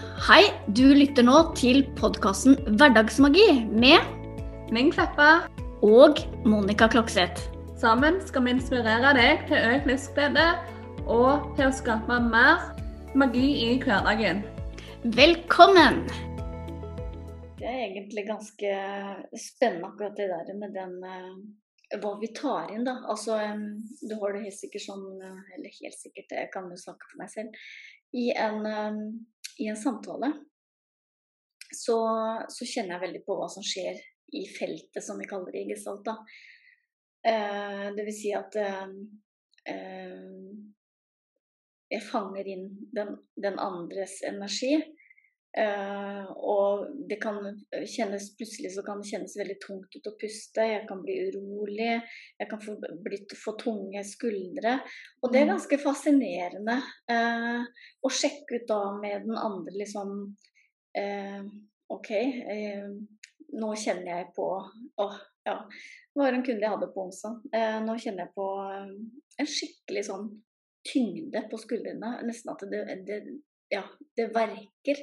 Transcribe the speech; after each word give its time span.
Hei, 0.00 0.46
du 0.76 0.94
lytter 0.96 1.24
nå 1.26 1.36
til 1.58 1.82
podkasten 1.98 2.54
Hverdagsmagi 2.78 3.66
med 3.68 4.00
Ming 4.72 4.88
Kleppa. 4.94 5.46
og 5.84 6.20
Monica 6.44 6.88
Klokseth. 6.88 7.48
Sammen 7.80 8.18
skal 8.24 8.44
vi 8.44 8.54
inspirere 8.54 9.12
deg 9.16 9.44
til 9.48 9.60
økt 9.74 9.88
livsglede 9.88 10.46
og 11.04 11.46
til 11.56 11.68
å 11.68 11.76
skape 11.76 12.18
mer 12.26 12.66
magi 13.16 13.46
i 13.66 13.70
hverdagen. 13.82 14.42
Velkommen! 15.16 16.04
Det 17.60 17.68
er 17.68 17.80
egentlig 17.86 18.24
ganske 18.28 18.76
spennende 19.36 19.88
akkurat 19.92 20.16
det 20.16 20.28
der 20.32 20.52
med 20.60 20.76
den 20.76 20.96
eh, 21.04 21.96
hva 22.00 22.14
vi 22.20 22.30
tar 22.36 22.72
inn, 22.72 22.84
da. 22.86 23.00
Altså, 23.10 23.40
du 24.00 24.14
har 24.20 24.36
det 24.36 24.46
helt 24.46 24.60
sikkert 24.60 24.86
sånn, 24.86 25.08
eh, 25.20 25.40
eller 25.56 25.80
helt 25.80 25.98
sikkert, 25.98 26.36
jeg 26.38 26.52
kan 26.54 26.68
jo 26.70 26.78
snakke 26.80 27.08
for 27.10 27.20
meg 27.20 27.32
selv, 27.32 27.56
i 28.16 28.30
en, 28.34 28.64
i 29.60 29.68
en 29.68 29.76
samtale 29.76 30.32
så, 31.76 31.98
så 32.48 32.66
kjenner 32.66 32.96
jeg 32.96 33.04
veldig 33.04 33.20
på 33.26 33.36
hva 33.38 33.46
som 33.52 33.64
skjer 33.64 33.98
i 34.34 34.44
feltet, 34.50 35.02
som 35.04 35.18
vi 35.18 35.28
kaller 35.30 35.52
det 35.54 35.64
i 35.64 35.70
gestalt. 35.70 36.04
da. 36.06 36.16
Eh, 37.30 37.86
det 37.94 38.06
vil 38.06 38.16
si 38.16 38.32
at 38.34 38.56
eh, 38.58 38.86
eh, 39.70 40.24
jeg 41.90 42.06
fanger 42.06 42.48
inn 42.48 42.66
den, 42.94 43.16
den 43.36 43.58
andres 43.62 44.20
energi. 44.26 44.78
Eh, 45.58 46.26
og 46.46 46.84
det 47.10 47.16
kan 47.22 47.40
kjennes 47.90 48.28
plutselig 48.38 48.70
så 48.76 48.84
kan 48.86 49.00
det 49.02 49.08
kjennes 49.10 49.32
veldig 49.38 49.56
tungt 49.64 49.96
ut 49.96 50.06
å 50.06 50.12
puste. 50.20 50.66
Jeg 50.66 50.84
kan 50.88 51.00
bli 51.02 51.16
urolig. 51.26 51.96
Jeg 52.38 52.50
kan 52.50 52.62
få, 52.62 52.76
bli, 52.78 53.18
få 53.34 53.56
tunge 53.58 54.04
skuldre. 54.06 54.76
Og 55.22 55.32
det 55.32 55.40
er 55.40 55.48
Mm. 55.48 55.54
ganske 55.56 55.78
fascinerende 55.82 56.76
uh, 57.10 57.64
å 58.06 58.12
sjekke 58.12 58.60
ut 58.60 58.68
da 58.68 58.78
med 59.00 59.26
den 59.26 59.36
andre 59.36 59.74
liksom 59.74 60.12
uh, 61.00 61.42
OK, 61.90 62.10
nå 63.58 63.72
kjenner 63.74 64.12
jeg 64.12 64.28
på 64.36 64.46
Åh, 65.02 65.16
ja. 65.48 65.56
Det 65.66 66.20
var 66.22 66.36
en 66.36 66.44
kunde 66.46 66.62
jeg 66.62 66.70
hadde 66.70 66.92
på 66.94 67.02
onsdag. 67.08 67.40
Nå 67.82 67.96
kjenner 67.98 68.28
jeg 68.28 68.34
på 68.36 68.46
en 69.40 69.48
skikkelig 69.48 70.04
sånn 70.06 70.28
tyngde 70.86 71.42
på 71.50 71.58
skuldrene. 71.58 72.12
Nesten 72.28 72.52
at 72.52 72.62
det, 72.70 72.84
det, 73.08 73.18
ja, 73.72 73.82
det 74.18 74.28
verker. 74.36 75.02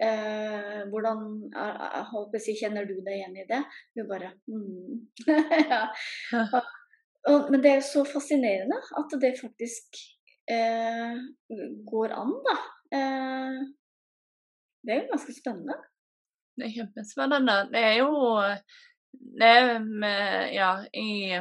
Eh, 0.00 0.78
hvordan 0.88 1.18
på 1.52 2.20
å 2.24 2.40
si, 2.40 2.54
Kjenner 2.56 2.86
du 2.88 2.94
deg 3.04 3.18
igjen 3.18 3.34
i 3.36 3.46
det? 3.48 3.60
Hun 3.98 4.06
bare 4.08 4.30
mm. 4.48 5.10
ja. 5.72 5.82
Og, 6.56 6.70
og, 7.28 7.50
Men 7.52 7.60
det 7.60 7.68
er 7.70 7.80
jo 7.82 7.88
så 7.90 8.04
fascinerende 8.08 8.78
at 8.96 9.16
det 9.20 9.34
faktisk 9.36 9.98
eh, 10.48 11.18
går 11.90 12.14
an, 12.16 12.32
da. 12.46 12.54
Eh, 12.96 13.58
det 14.80 14.94
er 14.94 15.02
jo 15.02 15.10
ganske 15.10 15.34
spennende. 15.36 15.76
Det 16.56 16.64
er 16.70 16.76
kjempespennende. 16.78 17.58
Det 17.74 17.82
er 17.90 17.98
jo 18.00 18.14
det 19.12 19.52
med, 19.84 20.54
ja, 20.54 20.70
i, 20.96 21.36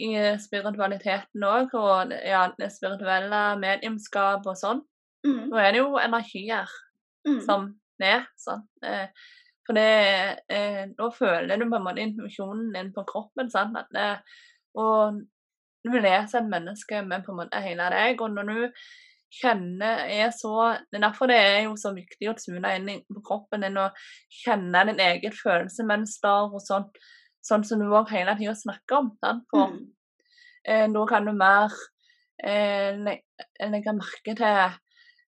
i 0.00 0.10
spiritualiteten 0.40 1.44
òg, 1.44 1.76
og 1.76 2.16
ja, 2.24 2.46
det 2.56 2.72
spirituelle 2.72 3.44
mediumskap 3.60 4.48
og 4.48 4.56
sånn. 4.56 4.80
Mm, 5.28 5.44
Nå 5.52 5.60
er 5.60 5.72
det 5.72 5.84
jo 5.84 6.00
energier 6.00 6.72
mm, 7.26 7.40
som 7.46 7.72
ned. 8.02 8.28
sant? 8.36 8.68
Eh, 8.84 9.08
For 9.64 9.72
det, 9.72 10.40
eh, 10.52 10.82
Nå 10.92 11.10
føler 11.16 11.56
du 11.56 11.70
på 11.70 11.78
en 11.78 11.86
måte 11.86 12.02
informasjonen 12.04 12.72
din 12.74 12.92
på 12.92 13.04
kroppen. 13.08 13.50
sant? 13.50 13.76
At 13.80 13.88
det, 13.94 14.10
og 14.74 15.22
du 15.84 15.98
leser 15.98 16.40
et 16.40 16.50
menneske 16.50 17.02
med 17.02 17.24
på 17.24 17.32
en 17.32 17.42
måte 17.42 17.60
hele 17.64 17.88
deg, 17.92 18.20
og 18.20 18.30
når 18.34 18.50
du 18.50 18.84
kjenner 19.34 20.04
er 20.06 20.30
så 20.30 20.76
Det 20.90 20.98
er 20.98 21.08
derfor 21.08 21.26
det 21.26 21.36
er 21.36 21.60
jo 21.64 21.74
så 21.76 21.90
viktig 21.94 22.30
å 22.30 22.36
tune 22.38 22.70
inn 22.76 23.02
på 23.10 23.22
kroppen 23.24 23.66
din 23.66 23.80
og 23.82 23.96
kjenne 24.44 24.84
din 24.90 25.02
eget 25.02 25.34
følelsesmønster 25.34 26.54
og 26.54 26.62
sånn, 26.62 26.86
sånn 27.42 27.64
som 27.66 27.82
du 27.82 27.88
òg 27.90 28.12
hele 28.14 28.36
tida 28.38 28.54
snakker 28.54 29.00
om. 29.00 29.10
sant? 29.20 29.44
For 29.50 29.72
mm, 29.72 29.82
eh, 30.68 30.86
da 30.94 31.06
kan 31.10 31.26
du 31.26 31.32
mer 31.32 31.74
eh, 32.44 33.00
legge 33.74 33.96
merke 33.96 34.36
til 34.38 34.78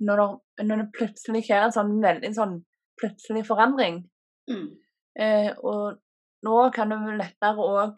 når 0.00 0.20
det, 0.22 0.66
når 0.69 0.82
det 0.82 0.92
plutselig 0.94 1.41
skjer 1.47 1.64
en 1.66 1.72
sånn 1.75 1.94
veldig 2.03 2.31
sånn 2.36 2.59
plutselig 3.00 3.47
forandring. 3.48 4.03
mm, 4.50 4.69
Eh, 5.19 5.50
og 5.66 5.97
nå 6.47 6.56
kan 6.70 6.92
du 6.92 7.09
lettere 7.19 7.59
òg 7.64 7.97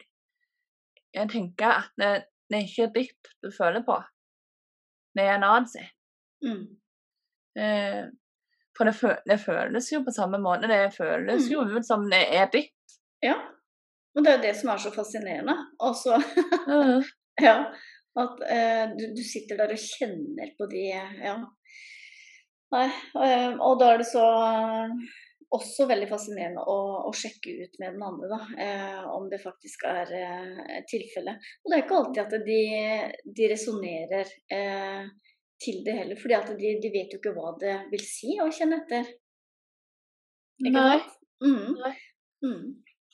tenke 1.29 1.67
at 1.69 1.91
det, 2.01 2.07
det 2.49 2.57
er 2.57 2.65
ikke 2.65 2.87
ditt 2.95 3.29
du 3.43 3.51
føler 3.53 3.83
på, 3.85 3.97
det 5.13 5.27
er 5.27 5.35
en 5.35 5.43
annen 5.45 5.67
sin. 5.69 5.85
mm. 6.45 6.63
Eh, 7.61 8.05
for 8.77 8.87
det, 8.87 8.93
fø- 8.95 9.21
det 9.27 9.37
føles 9.43 9.89
jo 9.91 9.99
på 10.05 10.11
samme 10.15 10.37
måte. 10.41 10.69
Det 10.71 10.93
føles 10.95 11.49
jo 11.51 11.65
ut 11.67 11.85
som 11.85 12.05
det 12.09 12.21
er 12.33 12.47
ditt. 12.53 12.93
Ja. 13.21 13.35
Og 14.15 14.23
det 14.23 14.31
er 14.31 14.37
jo 14.37 14.43
det 14.47 14.53
som 14.55 14.69
er 14.71 14.79
så 14.79 14.91
fascinerende. 14.95 15.53
Altså, 15.83 16.15
mm. 16.71 17.03
ja. 17.47 17.57
At 18.17 18.39
eh, 18.47 18.85
du, 18.95 19.03
du 19.17 19.21
sitter 19.27 19.59
der 19.59 19.75
og 19.75 19.83
kjenner 19.83 20.55
på 20.57 20.69
de 20.71 20.85
Ja. 20.95 21.35
Nei. 22.71 22.87
eh, 23.25 23.51
og 23.59 23.79
da 23.81 23.91
er 23.91 24.01
det 24.01 24.07
så 24.07 24.23
eh, 24.47 24.93
også 25.51 25.87
veldig 25.89 26.07
fascinerende 26.07 26.63
å, 26.63 26.77
å 27.09 27.11
sjekke 27.15 27.55
ut 27.65 27.79
med 27.81 27.97
den 27.97 28.05
andre, 28.07 28.29
da. 28.31 28.39
Eh, 28.65 29.01
om 29.11 29.27
det 29.31 29.41
faktisk 29.43 29.83
er 29.89 30.13
eh, 30.15 30.77
tilfellet. 30.87 31.49
Og 31.63 31.71
det 31.71 31.77
er 31.77 31.83
ikke 31.83 31.97
alltid 31.99 32.21
at 32.23 32.45
de, 32.47 32.61
de 33.39 33.49
resonnerer 33.51 34.31
eh, 34.55 35.09
til 35.61 35.81
det 35.85 35.97
heller. 35.97 36.19
fordi 36.21 36.37
at 36.37 36.53
de, 36.61 36.75
de 36.83 36.93
vet 36.93 37.11
jo 37.11 37.19
ikke 37.19 37.35
hva 37.35 37.51
det 37.61 37.75
vil 37.91 38.05
si 38.05 38.37
å 38.41 38.47
kjenne 38.53 38.79
etter. 38.81 39.11
Ikke 40.61 40.77
Nei. 40.77 41.01
Mm. 41.43 41.75
Nei. 41.81 41.93
Mm. 42.45 42.65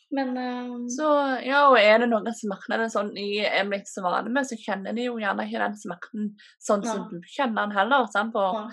Men 0.10 0.38
um... 0.38 0.86
Så 0.90 1.08
ja, 1.44 1.66
og 1.68 1.76
er 1.80 2.00
det 2.00 2.08
noen 2.08 2.32
smerter 2.36 2.86
sånn 2.92 3.10
i 3.20 3.42
er 3.44 3.68
så 3.90 4.04
vane 4.06 4.32
med, 4.32 4.48
så 4.48 4.56
kjenner 4.60 4.96
de 4.96 5.08
jo 5.10 5.18
gjerne 5.20 5.44
ikke 5.48 5.64
den 5.66 5.76
smerten 5.80 6.30
sånn 6.64 6.86
som 6.86 7.04
du 7.12 7.18
kjenner 7.28 7.68
den 7.68 7.76
heller. 7.76 8.08
Sant? 8.14 8.32
For 8.36 8.56
ja. 8.56 8.64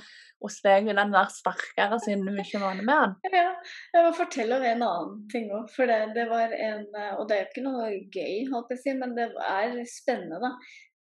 hos 0.45 0.61
deg 0.63 0.87
vil 0.87 1.01
den 1.01 1.15
være 1.15 1.35
sterkere 1.35 1.99
siden 2.05 2.23
du 2.29 2.39
ikke 2.39 2.61
er 2.61 2.65
vane 2.69 2.87
med 2.87 3.03
den. 3.03 3.35
Ja, 3.35 3.51
jeg 3.97 4.07
må 4.07 4.13
fortelle 4.15 4.61
om 4.61 4.67
en 4.69 4.87
annen 4.87 5.17
ting 5.33 5.51
òg. 5.51 5.67
For 5.75 5.91
det, 5.91 5.99
det 6.15 6.29
var 6.31 6.55
en 6.55 6.87
eh, 6.87 7.13
Og 7.19 7.27
det 7.29 7.37
er 7.37 7.43
jo 7.43 7.51
ikke 7.51 7.67
noe 7.67 7.91
gøy, 7.91 8.37
holdt 8.53 8.71
jeg 8.71 8.79
på 8.79 8.79
å 8.79 8.83
si, 8.85 8.97
men 9.03 9.17
det 9.19 9.29
er 9.43 9.79
spennende, 9.91 10.43
da. 10.45 10.55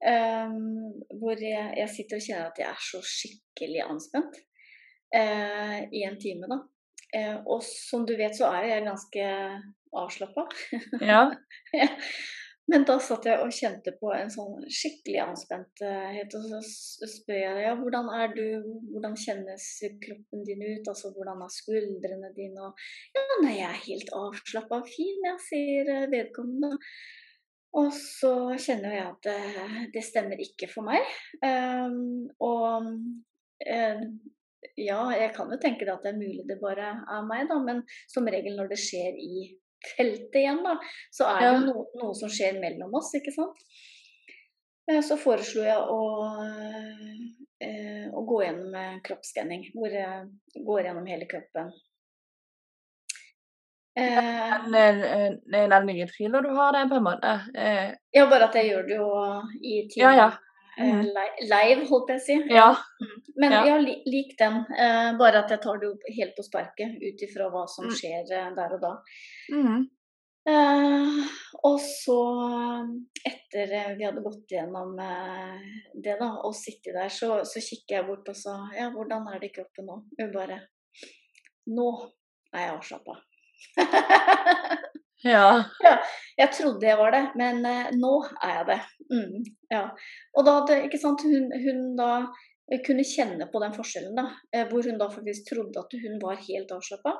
Um, 0.04 0.90
hvor 1.16 1.38
jeg, 1.40 1.70
jeg 1.78 1.88
sitter 1.88 2.18
og 2.18 2.24
kjenner 2.26 2.48
at 2.50 2.58
jeg 2.60 2.66
er 2.68 2.80
så 2.82 2.98
skikkelig 3.08 3.86
anspent 3.86 4.34
uh, 5.16 5.78
i 5.80 6.02
en 6.04 6.18
time, 6.20 6.50
da. 6.50 6.58
Uh, 7.14 7.38
og 7.54 7.62
som 7.64 8.02
du 8.04 8.12
vet, 8.18 8.34
så 8.36 8.50
er 8.50 8.68
jeg 8.68 8.84
ganske 8.84 9.30
avslappa. 10.02 10.48
Ja. 11.10 11.28
Men 12.70 12.86
da 12.88 12.94
satt 13.02 13.26
jeg 13.28 13.42
og 13.44 13.52
kjente 13.52 13.92
på 14.00 14.08
en 14.16 14.30
sånn 14.32 14.62
skikkelig 14.72 15.18
anspenthet, 15.26 16.36
og 16.38 16.46
så 16.64 17.08
spør 17.12 17.36
jeg 17.36 17.64
ja, 17.66 17.74
hvordan 17.76 18.06
er 18.16 18.30
du, 18.32 18.44
hvordan 18.94 19.18
kjennes 19.20 19.66
kroppen 20.00 20.46
din 20.48 20.64
ut, 20.64 20.88
altså 20.88 21.10
hvordan 21.12 21.42
er 21.44 21.52
skuldrene 21.52 22.30
dine, 22.36 22.70
og 22.70 23.18
ja, 23.18 23.26
nei, 23.42 23.58
jeg 23.58 23.68
er 23.68 23.82
helt 23.84 24.14
avslappa, 24.16 24.80
fin, 24.88 25.28
jeg 25.28 25.42
sier 25.44 25.92
eh, 25.92 26.06
vedkommende. 26.14 26.78
Og 27.74 27.90
så 27.98 28.32
kjenner 28.54 28.94
jeg 28.94 29.04
at 29.10 29.28
det, 29.28 29.76
det 29.96 30.04
stemmer 30.06 30.40
ikke 30.40 30.68
for 30.70 30.86
meg. 30.86 31.04
Um, 31.42 32.28
og 32.38 32.86
um, 32.86 34.04
ja, 34.78 35.00
jeg 35.18 35.32
kan 35.34 35.50
jo 35.50 35.58
tenke 35.60 35.84
det 35.84 35.92
at 35.92 36.06
det 36.06 36.12
er 36.14 36.20
mulig 36.20 36.46
det 36.48 36.60
bare 36.62 36.94
er 37.02 37.26
meg, 37.26 37.48
da, 37.50 37.58
men 37.62 37.82
som 38.10 38.30
regel 38.30 38.56
når 38.56 38.72
det 38.72 38.80
skjer 38.80 39.18
i 39.20 39.48
feltet 39.96 40.34
igjen, 40.40 40.62
da, 40.64 40.76
så 41.12 41.24
er 41.30 41.40
det 41.40 41.46
Ja. 41.48 41.52
jo 41.54 41.66
noe, 41.66 41.84
noe 42.02 42.14
som 42.14 42.28
skjer 42.28 42.60
mellom 42.60 42.94
oss, 42.94 43.12
ikke 43.14 43.32
sant. 43.34 43.56
Eh, 44.90 45.00
Så 45.00 45.16
foreslo 45.16 45.62
jeg 45.64 45.78
å, 45.78 46.00
eh, 47.60 48.10
å 48.12 48.20
gå 48.28 48.42
gjennom 48.44 49.00
kroppsskanning, 49.02 49.70
hvor 49.74 49.88
jeg 49.90 50.28
går 50.66 50.82
gjennom 50.84 51.06
hele 51.06 51.26
kroppen. 51.26 51.72
Eh, 53.96 54.52
en 54.66 54.72
det 54.72 55.58
er 55.60 55.68
den 55.70 55.86
lydfila 55.86 56.40
du 56.42 56.48
har 56.56 56.72
det 56.74 56.88
på 56.90 56.96
en 56.98 57.04
måte. 57.06 57.34
Ja, 58.14 58.26
bare 58.30 58.48
at 58.48 58.54
jeg 58.58 58.72
gjør 58.72 58.88
det 58.88 58.96
jo 58.98 59.08
i 59.62 59.74
Ja, 59.96 60.10
timen. 60.10 60.16
ja. 60.18 60.26
eh, 60.28 60.38
Mhm. 60.78 61.02
li- 61.16 61.46
Live, 61.48 61.86
holdt 61.88 62.08
jeg 62.08 62.18
å 62.18 62.24
si. 62.24 62.36
ja. 62.54 62.76
Men 63.36 63.52
Ja. 63.52 63.64
ja, 63.66 63.76
lik 63.78 64.36
den. 64.38 64.64
Eh, 64.78 65.16
bare 65.18 65.38
at 65.44 65.48
jeg 65.50 65.60
tar 65.62 65.78
det 65.78 65.92
helt 66.16 66.34
på 66.36 66.42
sparket 66.44 66.96
ut 67.02 67.22
ifra 67.22 67.50
hva 67.50 67.66
som 67.68 67.84
Mm. 67.86 67.90
skjer 67.94 68.32
eh, 68.32 68.54
der 68.54 68.74
og 68.74 68.80
da. 68.80 68.92
Mm. 69.52 69.88
Eh, 70.46 71.28
og 71.64 71.78
så, 71.80 72.18
etter 73.24 73.72
eh, 73.72 73.94
vi 73.96 74.04
hadde 74.04 74.22
gått 74.22 74.46
gjennom 74.52 74.98
eh, 75.00 75.58
det 75.94 76.18
da, 76.20 76.28
og 76.44 76.52
sittet 76.54 76.92
der, 76.94 77.08
så, 77.08 77.40
så 77.44 77.60
kikker 77.64 77.96
jeg 77.96 78.06
bort 78.06 78.28
og 78.28 78.36
sa 78.36 78.68
Ja, 78.76 78.90
hvordan 78.90 79.26
er 79.34 79.38
det 79.40 79.50
i 79.50 79.54
kroppen 79.62 79.86
nå? 79.86 80.02
Hun 80.20 80.32
bare 80.32 80.60
Nå 81.66 82.10
er 82.52 82.66
jeg 82.66 82.74
avslappa. 82.76 83.16
Ja. 85.24 85.64
Jeg 86.38 86.50
trodde 86.56 86.86
jeg 86.86 86.98
var 86.98 87.14
det, 87.14 87.22
men 87.38 87.62
eh, 87.68 87.90
nå 87.96 88.12
er 88.42 88.56
jeg 88.58 88.66
det. 88.72 88.80
Mm, 89.12 89.44
ja. 89.72 89.84
Og 90.36 90.44
da 90.46 90.58
hadde, 90.60 90.80
ikke 90.88 91.00
sant, 91.00 91.22
hun, 91.24 91.50
hun 91.64 91.82
da 91.98 92.10
kunne 92.86 93.04
kjenne 93.04 93.46
på 93.52 93.60
den 93.62 93.74
forskjellen, 93.76 94.14
da. 94.18 94.26
eh, 94.52 94.66
Hvor 94.70 94.84
hun 94.88 94.98
da 95.00 95.08
faktisk 95.12 95.50
trodde 95.52 95.80
at 95.84 95.96
hun 96.04 96.18
var 96.22 96.40
helt 96.48 96.72
avslappa. 96.76 97.16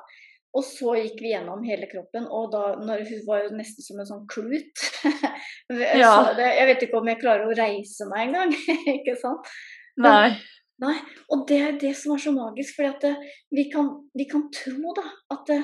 Og 0.55 0.63
så 0.63 0.93
gikk 0.95 1.17
vi 1.19 1.33
gjennom 1.33 1.65
hele 1.67 1.87
kroppen, 1.91 2.27
og 2.31 2.51
da 2.53 2.61
når 2.79 3.01
hun 3.09 3.23
var 3.27 3.49
nesten 3.51 3.83
som 3.83 3.99
en 3.99 4.07
sånn 4.07 4.27
klut. 4.31 4.85
Ja. 5.69 6.11
det- 6.37 6.51
jeg 6.59 6.67
vet 6.69 6.83
ikke 6.85 6.99
om 6.99 7.07
jeg 7.09 7.17
klarer 7.23 7.47
å 7.49 7.55
reise 7.57 8.05
meg 8.11 8.27
engang, 8.29 8.53
ikke 8.99 9.15
sant. 9.19 9.49
Nei. 9.97 10.35
Nei, 10.83 10.93
og 11.31 11.45
det 11.47 11.57
er 11.63 11.75
det 11.79 11.93
som 11.95 12.11
er 12.15 12.19
så 12.21 12.33
magisk, 12.35 12.79
at 12.83 13.03
eh, 13.07 13.15
vi 13.55 13.63
kan, 13.71 13.87
vi 14.13 14.25
kan 14.27 14.43
tro 14.53 14.91
da, 14.97 15.05
at 15.31 15.51
eh, 15.55 15.63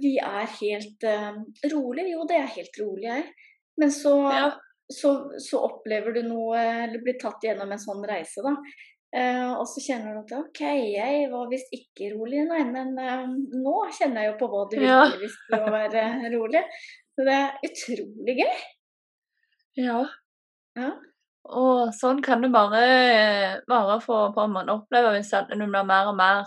vi 0.00 0.14
er 0.22 0.46
helt 0.60 1.04
eh, 1.04 1.32
rolig. 1.72 2.06
Jo, 2.12 2.24
det 2.28 2.38
er 2.40 2.54
helt 2.56 2.78
rolig, 2.80 3.08
jeg. 3.08 3.26
Men 3.80 3.90
så, 3.92 4.14
Ja. 4.32 4.46
så, 4.92 5.12
så 5.40 5.60
opplever 5.66 6.12
du 6.16 6.22
noe, 6.28 6.56
eller 6.86 7.02
blir 7.04 7.18
tatt 7.20 7.44
gjennom 7.44 7.72
en 7.72 7.80
sånn 7.80 8.02
reise, 8.08 8.44
da. 8.44 8.54
Eh, 9.12 9.50
og 9.52 9.66
så 9.68 9.82
kjenner 9.84 10.14
du 10.14 10.20
at 10.22 10.32
OK, 10.38 10.60
jeg 10.94 11.26
var 11.32 11.50
visst 11.50 11.72
ikke 11.76 12.14
rolig, 12.14 12.46
nei, 12.48 12.62
men 12.64 12.94
eh, 12.96 13.26
nå 13.60 13.74
kjenner 13.92 14.24
jeg 14.24 14.30
jo 14.32 14.38
på 14.40 14.48
hva 14.52 14.62
det 14.72 14.80
Ja. 14.80 15.02
virkelig 15.04 15.28
vil 15.52 15.58
å 15.68 15.72
være 15.74 16.04
rolig. 16.36 16.62
Så 17.12 17.26
det 17.28 17.34
er 17.36 17.66
utrolig 17.68 18.36
gøy. 18.40 18.60
Ja. 19.84 19.98
Ja. 20.78 20.90
Og 21.52 21.90
sånn 21.96 22.22
kan 22.24 22.40
du 22.40 22.48
bare, 22.54 23.60
bare 23.68 23.98
få 24.00 24.30
på 24.32 24.46
man 24.48 24.70
opplever 24.72 25.10
oppleve 25.10 25.16
hvis 25.18 25.32
man 25.58 25.68
blir 25.74 25.84
mer 25.88 26.08
og 26.08 26.16
mer 26.16 26.40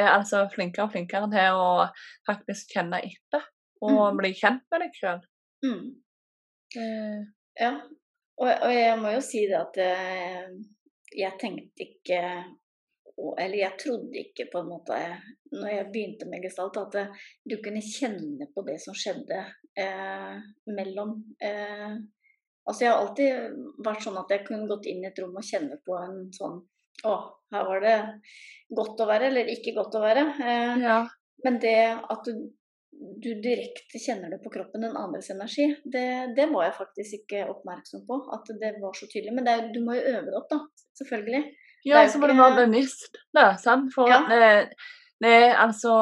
altså 0.00 0.46
flinkere 0.52 0.86
og 0.86 0.94
flinkere 0.94 1.28
til 1.32 1.58
å 1.60 1.68
faktisk 2.28 2.72
kjenne 2.76 3.02
etter 3.04 3.44
og 3.82 3.98
mm. 3.98 4.18
bli 4.20 4.32
kjent 4.38 4.64
med 4.72 4.84
deg 4.84 4.96
sjøl. 4.96 5.22
Mm. 5.66 5.84
Eh, 6.78 7.22
Ja, 7.60 7.74
og, 8.40 8.48
og 8.48 8.72
jeg 8.72 8.96
må 9.00 9.12
jo 9.12 9.22
si 9.24 9.44
det 9.50 9.58
at 9.58 9.78
eh, 9.82 10.46
jeg 11.12 11.38
tenkte 11.40 11.84
ikke 11.84 12.20
Eller 13.38 13.58
jeg 13.58 13.76
trodde 13.78 14.16
ikke 14.22 14.46
på 14.52 14.62
en 14.62 14.70
måte 14.70 14.96
når 15.52 15.68
jeg 15.68 15.88
begynte 15.92 16.28
med 16.30 16.40
gestalt, 16.46 16.78
at 16.80 16.94
eh, 16.96 17.26
du 17.44 17.58
kunne 17.60 17.82
kjenne 17.84 18.48
på 18.54 18.64
det 18.64 18.78
som 18.80 18.96
skjedde 18.96 19.42
eh, 19.78 20.38
mellom 20.72 21.18
eh, 21.44 22.00
Altså 22.62 22.84
jeg 22.86 22.92
har 22.92 23.02
alltid 23.02 23.60
vært 23.84 24.04
sånn 24.06 24.16
at 24.20 24.32
jeg 24.32 24.46
kunne 24.46 24.70
gått 24.70 24.86
inn 24.88 25.02
i 25.02 25.08
et 25.10 25.18
rom 25.20 25.34
og 25.36 25.44
kjenne 25.44 25.76
på 25.84 25.96
en 25.98 26.28
sånn 26.32 26.60
Å, 27.04 27.14
her 27.52 27.64
var 27.68 27.80
det 27.84 27.94
godt 28.76 29.00
å 29.02 29.06
være, 29.08 29.26
eller 29.30 29.48
ikke 29.52 29.74
godt 29.76 29.94
å 29.98 30.02
være. 30.04 30.26
Eh, 30.40 30.82
ja. 30.84 30.98
men 31.44 31.58
det 31.62 31.76
at 32.12 32.28
du, 32.28 32.50
du 33.22 33.30
direkte 33.42 33.98
kjenner 33.98 34.30
det 34.30 34.38
på 34.44 34.52
kroppen, 34.54 34.84
den 34.86 34.96
andres 34.96 35.30
energi, 35.34 35.66
det, 35.84 36.34
det 36.36 36.46
var 36.52 36.68
jeg 36.68 36.76
faktisk 36.78 37.16
ikke 37.22 37.48
oppmerksom 37.50 38.04
på. 38.06 38.20
At 38.36 38.46
det 38.60 38.76
var 38.82 38.94
så 38.94 39.08
tydelig. 39.10 39.34
Men 39.34 39.48
det, 39.48 39.56
du 39.74 39.80
må 39.84 39.96
jo 39.98 40.04
øve 40.12 40.28
det 40.28 40.38
opp, 40.38 40.48
da. 40.52 40.60
Selvfølgelig. 41.00 41.42
Ja, 41.88 42.04
så 42.08 42.20
må 42.22 42.28
du 42.30 42.36
være 42.38 42.66
bevisst 42.68 43.16
det, 43.34 43.48
sant? 43.64 43.90
For 43.94 44.06
Ja. 44.08 44.20
det, 44.28 45.32
altså 45.58 45.96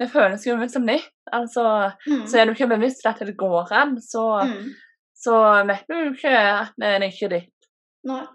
Det 0.00 0.10
føles 0.12 0.42
jo 0.46 0.56
ut 0.60 0.70
som 0.72 0.84
nytt. 0.84 1.06
Altså, 1.32 1.92
Mm. 2.06 2.26
så 2.28 2.38
er 2.38 2.44
du 2.44 2.52
ikke 2.52 2.68
bevisst 2.68 3.06
at 3.08 3.18
det 3.24 3.36
går 3.36 3.70
an, 3.72 3.94
så, 4.00 4.42
Mm. 4.44 4.74
så 5.16 5.36
vet 5.66 5.86
du 5.88 6.12
ikke 6.12 6.32
at 6.36 6.72
det 6.76 6.86
er 6.88 7.00
ikke 7.06 7.30
ditt. 7.32 7.68
Nei. 8.04 8.26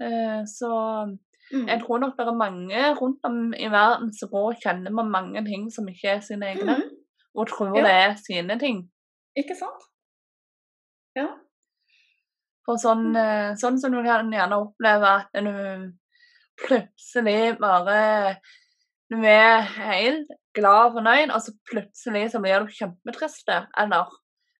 Eh, 0.00 0.42
så 0.46 0.70
Mm. 1.52 1.66
jeg 1.68 1.80
tror 1.82 1.98
nok 2.00 2.16
det 2.16 2.26
er 2.26 2.34
mange 2.34 2.94
rundt 3.00 3.20
om 3.24 3.52
i 3.52 3.66
verden 3.68 4.12
som 4.16 4.28
går 4.30 4.46
og 4.54 4.60
kjenner 4.64 4.90
på 4.90 5.02
mange 5.08 5.44
ting 5.44 5.70
som 5.70 5.86
ikke 5.88 6.08
er 6.16 6.20
sine 6.20 6.46
egne, 6.46 6.76
Mm. 6.76 6.90
og 7.34 7.46
tror 7.48 7.76
Ja. 7.76 7.82
det 7.82 7.90
er 7.92 8.14
sine 8.16 8.58
ting. 8.58 8.90
Ikke 9.36 9.54
sant? 9.54 9.82
Ja. 11.16 11.26
For 12.64 12.76
sånn, 12.76 13.14
eh, 13.16 13.54
sånn 13.60 13.78
som 13.78 13.92
du 13.92 14.02
kan 14.02 14.30
gjerne 14.32 14.56
oppleve 14.56 15.04
at 15.20 15.26
du 15.34 15.92
plutselig 16.66 17.58
bare 17.60 18.36
Du 19.10 19.16
er 19.22 19.60
helt 19.60 20.28
glad 20.54 20.86
og 20.86 20.92
fornøyd, 20.94 21.30
og 21.34 21.40
så 21.42 21.52
plutselig 21.70 22.30
så 22.32 22.40
blir 22.40 22.58
du 22.64 22.70
kjempetrist, 22.72 23.48
eller 23.78 24.08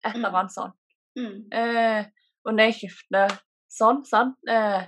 et 0.04 0.14
eller 0.14 0.28
Mm. 0.30 0.34
annet 0.34 0.52
sånt. 0.52 0.74
Mm. 1.16 1.48
Eh, 1.52 2.04
og 2.44 2.56
det 2.58 2.74
skifter 2.74 3.40
sånn, 3.72 4.04
sant. 4.04 4.36
Eh, 4.46 4.82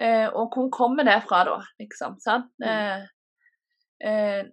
eh, 0.00 0.26
og 0.28 0.54
hvor 0.54 0.70
kommer 0.74 1.06
det 1.06 1.20
fra, 1.28 1.44
da, 1.48 1.58
liksom? 1.80 2.18
sant? 2.22 2.50
Mm. 2.62 2.68
Eh, 2.68 4.10
eh, 4.10 4.44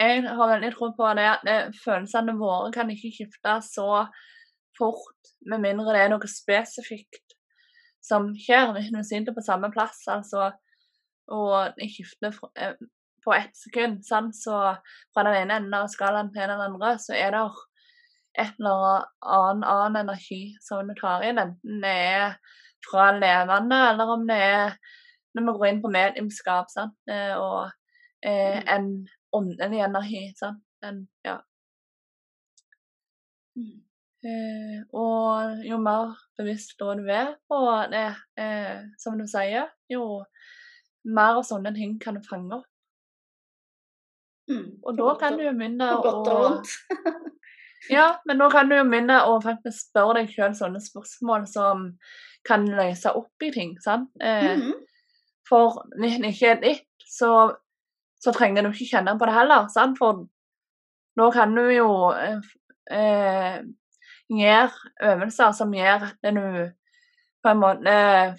jeg 0.00 0.22
har 0.24 0.52
veldig 0.54 0.72
tro 0.74 0.92
på 0.96 1.10
det 1.18 1.26
at 1.28 1.48
eh, 1.50 1.74
følelsene 1.84 2.38
våre 2.40 2.70
kan 2.72 2.90
ikke 2.92 3.12
skifte 3.12 3.58
så 3.66 3.90
fort, 4.78 5.34
med 5.50 5.60
mindre 5.62 5.92
det 5.94 6.04
er 6.04 6.12
noe 6.12 6.30
spesifikt 6.30 7.36
som 8.04 8.30
skjer 8.46 8.72
hvis 8.74 8.88
du 8.94 9.00
sitter 9.04 9.36
på 9.36 9.44
samme 9.44 9.70
plass, 9.74 10.00
altså, 10.08 10.50
og 11.30 11.76
det 11.76 11.90
skifter 11.92 12.36
eh, 12.56 12.78
på 13.24 13.34
ett 13.36 13.56
sekund, 13.56 14.00
sant? 14.06 14.36
så 14.36 14.76
fra 15.14 15.26
den 15.26 15.42
ene 15.42 15.60
enden 15.60 15.76
av 15.76 15.90
skalaen 15.92 16.32
til 16.32 16.48
den 16.48 16.64
andre, 16.64 16.94
så 17.02 17.12
er 17.16 17.34
det 17.36 17.44
et 18.40 18.56
eller 18.62 19.04
annen, 19.20 19.66
annen 19.66 20.00
energi 20.04 20.54
som 20.64 20.88
du 20.88 20.94
tar 20.98 21.26
inn, 21.28 21.40
enten 21.42 21.84
det 21.84 21.92
er 21.92 22.38
fra 22.86 23.10
levende, 23.16 23.78
eller 23.90 24.14
om 24.14 24.26
det 24.28 24.40
er 24.46 24.74
når 25.34 25.46
vi 25.46 25.58
går 25.58 25.68
inn 25.68 25.82
på 25.82 25.92
mediumskap, 25.94 26.70
sant? 26.72 26.96
Eh, 27.10 27.36
og 27.38 27.70
eh, 28.26 28.58
en 28.74 28.90
åndelig 29.36 29.84
energi, 29.86 30.24
sant? 30.38 30.64
En, 30.82 31.04
ja. 31.26 31.36
Mm. 33.58 33.78
Eh, 34.20 34.80
og 34.92 35.62
jo 35.64 35.78
mer 35.80 36.16
bevisst 36.36 36.74
da 36.80 36.96
du 36.98 37.06
er 37.08 37.36
på 37.48 37.60
det, 37.92 38.08
eh, 38.40 38.82
som 39.00 39.16
du 39.20 39.26
sier, 39.30 39.70
jo 39.88 40.24
mer 41.08 41.38
av 41.38 41.46
sånne 41.46 41.72
ting 41.76 41.96
kan 42.02 42.18
du 42.18 42.26
fange 42.26 42.58
opp. 42.58 42.66
Mm. 44.50 44.80
Og 44.82 44.96
da 44.98 45.14
kan 45.20 45.38
du 45.38 45.44
jo 45.46 45.54
begynne 45.54 45.92
å. 45.94 46.58
Ja, 47.88 48.20
men 48.28 48.36
da 48.36 48.50
kan 48.52 48.68
du 48.68 48.74
jo 48.76 48.84
begynne 48.84 49.22
å 49.24 49.38
faktisk 49.40 49.88
spørre 49.88 50.18
deg 50.18 50.34
sjøl 50.34 50.52
sånne 50.58 50.82
spørsmål 50.84 51.46
som 51.48 51.86
kan 52.46 52.64
løse 52.68 53.12
opp 53.16 53.42
i 53.42 53.50
ting, 53.52 53.76
sant? 53.84 54.08
Eh, 54.22 54.56
-hmm. 54.56 54.72
For 55.48 55.82
hvis 56.00 56.18
det 56.22 56.32
ikke 56.34 56.50
er 56.50 56.60
ditt, 56.60 56.86
så, 57.18 57.52
så 58.20 58.32
trenger 58.32 58.62
du 58.62 58.68
ikke 58.70 58.96
kjenne 58.96 59.18
på 59.18 59.26
det 59.26 59.34
heller, 59.34 59.68
sant? 59.68 59.98
For 59.98 60.26
nå 61.16 61.30
kan 61.30 61.54
du 61.56 61.62
jo 61.70 62.10
eh, 62.10 62.38
eh, 62.90 63.60
gjøre 64.30 64.70
øvelser 65.02 65.52
som 65.52 65.72
gjør 65.74 66.06
at 66.06 66.34
du 66.34 66.70
på 67.42 67.48
en 67.50 67.60
måte 67.60 67.92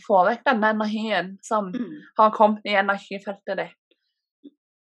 får 0.08 0.26
vekk 0.30 0.46
denne 0.46 0.70
energien 0.70 1.38
som 1.44 1.72
Mm. 1.74 2.02
har 2.20 2.30
kommet 2.32 2.62
i 2.66 2.76
energifeltet 2.76 3.58
ditt. 3.58 3.78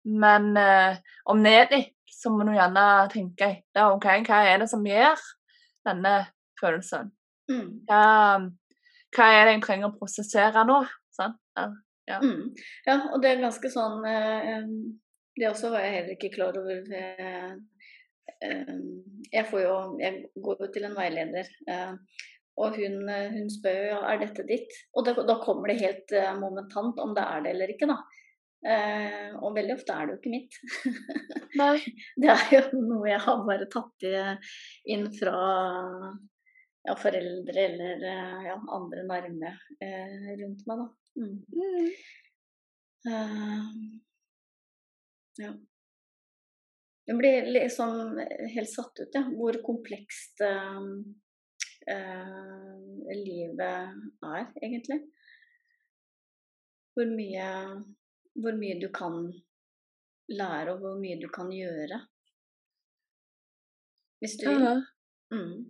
Men 0.04 0.56
eh, 0.56 0.96
om 1.24 1.42
det 1.44 1.52
er 1.52 1.66
ditt, 1.70 1.96
så 2.22 2.30
må 2.30 2.44
du 2.44 2.52
gjerne 2.52 3.08
tenke 3.10 3.44
etter 3.44 3.92
ok, 3.94 4.04
hva 4.26 4.42
er 4.46 4.58
det 4.58 4.68
som 4.70 4.84
gjør 4.86 5.18
denne 5.88 6.26
følelsen. 6.60 7.10
Mm. 7.50 7.80
Hva, 7.88 8.50
hva 9.12 9.28
er 9.30 9.46
det 9.46 9.56
jeg 9.56 9.64
trenger 9.66 9.90
å 9.90 9.96
prosessere 9.98 10.64
nå? 10.68 10.78
Sånn? 11.12 11.34
Ja. 12.08 12.18
Mm. 12.22 12.50
Ja, 12.86 12.96
og 13.12 13.20
det 13.22 13.30
er 13.30 13.44
ganske 13.44 13.68
sånn 13.70 14.02
eh, 14.08 14.64
Det 15.38 15.46
også 15.46 15.70
var 15.70 15.84
jeg 15.84 15.94
heller 15.98 16.16
ikke 16.16 16.32
klar 16.34 16.56
over. 16.58 16.80
eh, 16.98 17.52
jeg, 19.30 19.44
får 19.50 19.62
jo, 19.62 19.76
jeg 20.02 20.24
går 20.44 20.64
jo 20.64 20.70
til 20.74 20.88
en 20.88 20.96
veileder, 20.98 21.46
eh, 21.70 21.92
og 22.62 22.74
hun, 22.76 23.06
hun 23.06 23.46
spør 23.52 23.78
jo 23.92 24.00
er 24.08 24.18
dette 24.20 24.44
ditt. 24.48 24.74
Og 24.96 25.06
da, 25.06 25.14
da 25.28 25.38
kommer 25.44 25.70
det 25.70 25.78
helt 25.80 26.12
momentant 26.40 26.98
om 27.00 27.14
det 27.16 27.24
er 27.24 27.44
det 27.46 27.54
eller 27.54 27.72
ikke, 27.72 27.88
da. 27.88 28.00
Eh, 28.62 29.30
og 29.42 29.56
veldig 29.56 29.74
ofte 29.74 29.94
er 29.94 30.06
det 30.06 30.12
jo 30.14 30.20
ikke 30.20 30.34
mitt. 30.34 30.58
Nei. 31.58 31.78
Det 32.22 32.28
er 32.30 32.44
jo 32.54 32.82
noe 32.82 33.08
jeg 33.10 33.22
har 33.24 33.40
bare 33.48 33.66
tatt 33.72 34.06
inn 34.92 35.08
fra 35.16 35.38
ja, 36.82 36.96
foreldre 36.98 37.64
eller 37.68 38.04
eh, 38.04 38.38
ja, 38.48 38.56
andre 38.76 39.04
nærme 39.06 39.52
eh, 39.80 40.32
rundt 40.40 40.66
meg, 40.66 40.82
da. 40.82 40.88
Mm. 41.20 41.36
Mm. 41.52 41.90
Uh, 43.02 43.64
ja. 45.42 45.52
Jeg 47.06 47.18
blir 47.18 47.48
liksom 47.50 48.18
helt 48.54 48.70
satt 48.70 49.02
ut, 49.02 49.14
ja, 49.14 49.24
hvor 49.34 49.58
komplekst 49.66 50.42
uh, 50.46 50.84
uh, 51.90 52.76
livet 53.18 53.64
er, 53.66 54.46
egentlig. 54.62 55.00
Hvor 56.94 57.08
mye, 57.10 57.48
hvor 58.38 58.58
mye 58.58 58.78
du 58.80 58.88
kan 58.94 59.26
lære, 60.30 60.74
og 60.74 60.82
hvor 60.84 60.98
mye 61.00 61.18
du 61.20 61.28
kan 61.32 61.50
gjøre. 61.52 61.98
Hvis 64.22 64.36
du 64.38 64.46
vil. 64.52 64.84
Mm. 65.32 65.62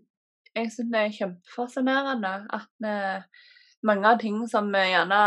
Jeg 0.56 0.72
syns 0.72 0.92
det 0.92 1.00
er 1.00 1.14
kjempefascinerende 1.16 2.32
at 2.52 2.88
eh, 2.88 3.46
mange 3.88 4.10
av 4.10 4.20
ting 4.20 4.42
som 4.50 4.68
vi 4.72 4.82
gjerne 4.90 5.22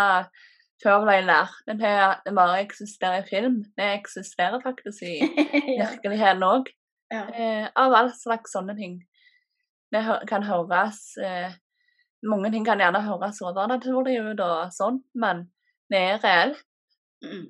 før 0.84 1.06
ble 1.06 1.18
lært 1.26 1.72
at 1.72 1.82
det 1.82 2.36
bare 2.36 2.62
eksisterer 2.62 3.24
i 3.24 3.28
film, 3.30 3.62
det 3.80 3.90
eksisterer 4.02 4.62
faktisk 4.64 5.06
i 5.08 5.18
virkeligheten 5.82 6.46
òg. 6.46 6.72
Ja. 7.14 7.26
Eh, 7.30 7.68
av 7.78 7.94
all 7.94 8.10
slags 8.18 8.56
sånne 8.56 8.76
ting. 8.78 9.00
Det 9.94 10.02
kan 10.30 10.46
høres 10.46 11.02
eh, 11.22 11.54
mange 12.26 12.52
ting 12.52 12.66
kan 12.66 12.82
gjerne 12.82 13.04
høres 13.06 13.42
overnaturlig 13.46 14.18
ut 14.32 14.42
og 14.42 14.74
sånn, 14.74 15.00
men 15.22 15.46
det 15.94 16.02
er 16.02 16.20
reelt. 16.24 16.66
Mm. 17.26 17.46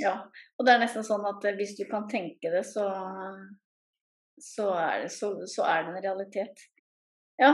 Ja, 0.00 0.14
og 0.58 0.66
det 0.66 0.74
er 0.74 0.80
nesten 0.82 1.06
sånn 1.06 1.26
at 1.28 1.44
eh, 1.46 1.56
hvis 1.58 1.76
du 1.78 1.84
kan 1.90 2.06
tenke 2.10 2.50
det, 2.50 2.64
så, 2.66 2.86
så, 4.40 4.68
er, 4.74 5.02
det, 5.02 5.10
så, 5.12 5.34
så 5.56 5.66
er 5.68 5.84
det 5.84 5.92
en 5.92 6.04
realitet. 6.04 6.64
Ja, 7.40 7.52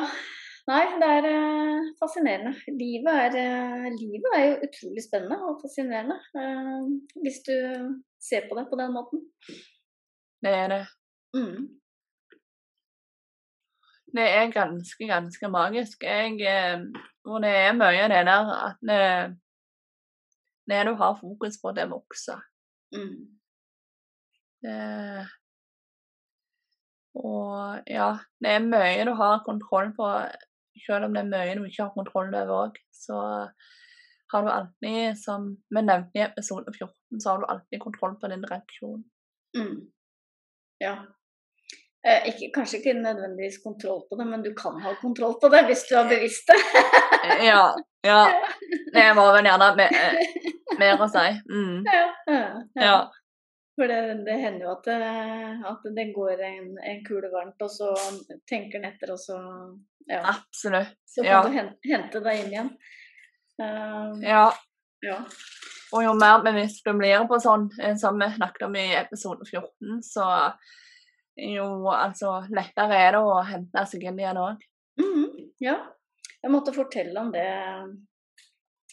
nei, 0.69 0.85
det 1.01 1.11
er 1.17 1.29
uh, 1.33 1.91
fascinerende. 2.01 2.53
Livet 2.77 3.11
er, 3.25 3.37
uh, 3.41 3.89
livet 3.97 4.37
er, 4.37 4.47
jo 4.47 4.69
utrolig 4.69 5.05
spennende 5.07 5.41
og 5.49 5.61
fascinerende. 5.65 6.19
Uh, 6.37 6.89
hvis 7.25 7.43
du 7.49 7.57
ser 8.21 8.49
på 8.49 8.59
det 8.59 8.67
på 8.71 8.81
den 8.81 8.97
måten. 8.97 9.25
Det 10.45 10.55
er 10.57 10.69
det. 10.73 10.83
Mm. 11.37 11.69
Det 14.11 14.27
er 14.27 14.53
ganske, 14.53 15.07
ganske 15.07 15.49
magisk. 15.49 16.03
Jeg, 16.03 16.81
og 17.25 17.43
det 17.45 17.53
er 17.57 17.77
mye 17.79 18.05
av 18.05 18.11
det 18.11 18.23
der 18.27 18.55
at 18.57 18.81
det, 18.91 19.03
det 20.71 20.81
du 20.89 20.95
har 20.99 21.21
fokus 21.21 21.61
på, 21.63 21.73
det 21.77 21.87
vokser. 21.91 22.41
Mm. 22.97 23.21
Det, 24.65 24.81
og 27.19 27.91
ja, 27.91 28.13
det 28.43 28.55
er 28.55 28.67
mye 28.67 29.07
du 29.09 29.13
har 29.19 29.43
kontroll 29.47 29.91
på, 29.97 30.09
selv 30.87 31.09
om 31.09 31.15
det 31.17 31.25
er 31.25 31.31
mye 31.33 31.57
du 31.59 31.65
ikke 31.67 31.87
har 31.89 31.95
kontroll 31.97 32.35
over 32.35 32.67
òg. 32.67 32.81
Så 32.95 33.21
har 34.33 34.43
du 34.43 34.51
alltid, 34.51 35.19
som 35.19 35.49
vi 35.75 35.83
nevnte 35.83 36.19
i 36.19 36.27
episode 36.27 36.71
14, 36.79 37.21
så 37.21 37.33
har 37.33 37.41
du 37.41 37.49
alltid 37.51 37.83
kontroll 37.83 38.15
på 38.21 38.31
din 38.31 38.45
reaksjon. 38.51 39.03
Mm. 39.59 39.81
Ja. 40.85 40.95
Eh, 42.07 42.29
ikke, 42.31 42.53
kanskje 42.55 42.79
ikke 42.79 42.95
nødvendigvis 42.97 43.59
kontroll 43.65 44.05
på 44.09 44.17
det, 44.21 44.27
men 44.27 44.45
du 44.47 44.55
kan 44.57 44.79
ha 44.81 44.95
kontroll 45.03 45.35
på 45.43 45.51
det 45.53 45.67
hvis 45.69 45.83
du 45.91 45.97
er 45.99 46.09
bevisst 46.09 46.49
det. 46.49 46.61
Eh, 47.21 47.47
ja. 47.51 47.65
Ja. 48.07 48.23
Det 48.95 49.03
var 49.15 49.35
vel 49.37 49.47
gjerne 49.47 49.67
mer, 49.79 49.93
eh, 49.95 50.47
mer 50.81 51.03
å 51.05 51.07
si. 51.13 51.27
Mm. 51.53 51.83
Ja, 51.87 52.07
ja, 52.27 52.47
Ja. 52.81 52.95
For 53.81 53.89
det, 53.89 54.01
det 54.27 54.35
hender 54.43 54.67
jo 54.67 54.73
at 54.75 54.85
det, 54.85 54.97
at 55.71 55.85
det 55.97 56.11
går 56.13 56.41
en, 56.45 56.67
en 56.85 56.99
kule 57.07 57.31
varmt, 57.33 57.63
og 57.65 57.71
så 57.73 57.95
tenker 58.51 58.77
en 58.77 58.91
etter, 58.91 59.15
og 59.15 59.21
så 59.23 59.39
ja. 60.11 60.19
Absolutt. 60.35 60.97
Så 61.09 61.23
kan 61.25 61.31
Ja. 61.31 61.39
du 61.47 61.55
hente, 61.55 61.79
hente 61.89 62.21
deg 62.27 62.43
inn 62.43 62.51
igjen. 62.53 62.71
Eh, 63.63 64.29
Ja. 64.29 64.43
ja. 65.07 65.17
Og 65.93 66.05
jo 66.05 66.13
mer 66.15 66.43
bevisst 66.45 66.85
du 66.85 66.93
blir 66.99 67.25
på 67.31 67.39
sånn, 67.43 67.71
eh, 67.81 67.97
som 67.97 68.19
vi 68.21 68.29
snakket 68.37 68.67
om 68.69 68.77
i 68.77 68.85
episode 69.01 69.47
14, 69.49 70.03
så 70.05 70.27
jo 71.41 71.65
altså 71.95 72.35
lettere 72.53 73.01
er 73.01 73.17
det 73.17 73.23
å 73.25 73.41
hente 73.49 73.87
seg 73.89 74.05
inn 74.05 74.21
igjen 74.21 74.37
òg. 74.45 74.61
Mhm, 75.01 75.51
ja. 75.65 75.79
Jeg 76.43 76.53
måtte 76.53 76.75
fortelle 76.77 77.17
om 77.21 77.33
det 77.33 77.49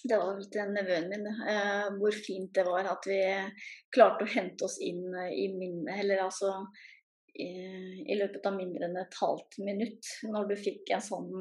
det 0.10 0.20
vel 0.22 0.44
til 0.54 0.74
nevøen 0.74 1.10
min, 1.12 1.28
eh, 1.54 1.88
hvor 2.00 2.16
fint 2.16 2.54
det 2.56 2.66
var 2.68 2.90
at 2.92 3.08
vi 3.10 3.22
klarte 3.94 4.26
å 4.26 4.32
hente 4.32 4.68
oss 4.68 4.78
inn 4.84 5.06
eh, 5.14 5.34
i 5.46 5.48
minnet, 5.54 6.00
eller 6.02 6.26
altså 6.26 6.54
i, 7.38 7.52
i 8.08 8.18
løpet 8.18 8.46
av 8.50 8.58
mindre 8.58 8.88
enn 8.88 8.98
et 9.02 9.20
halvt 9.22 9.60
minutt, 9.66 10.14
når 10.26 10.50
du 10.50 10.56
fikk 10.60 10.94
en 10.96 11.06
sånn 11.06 11.32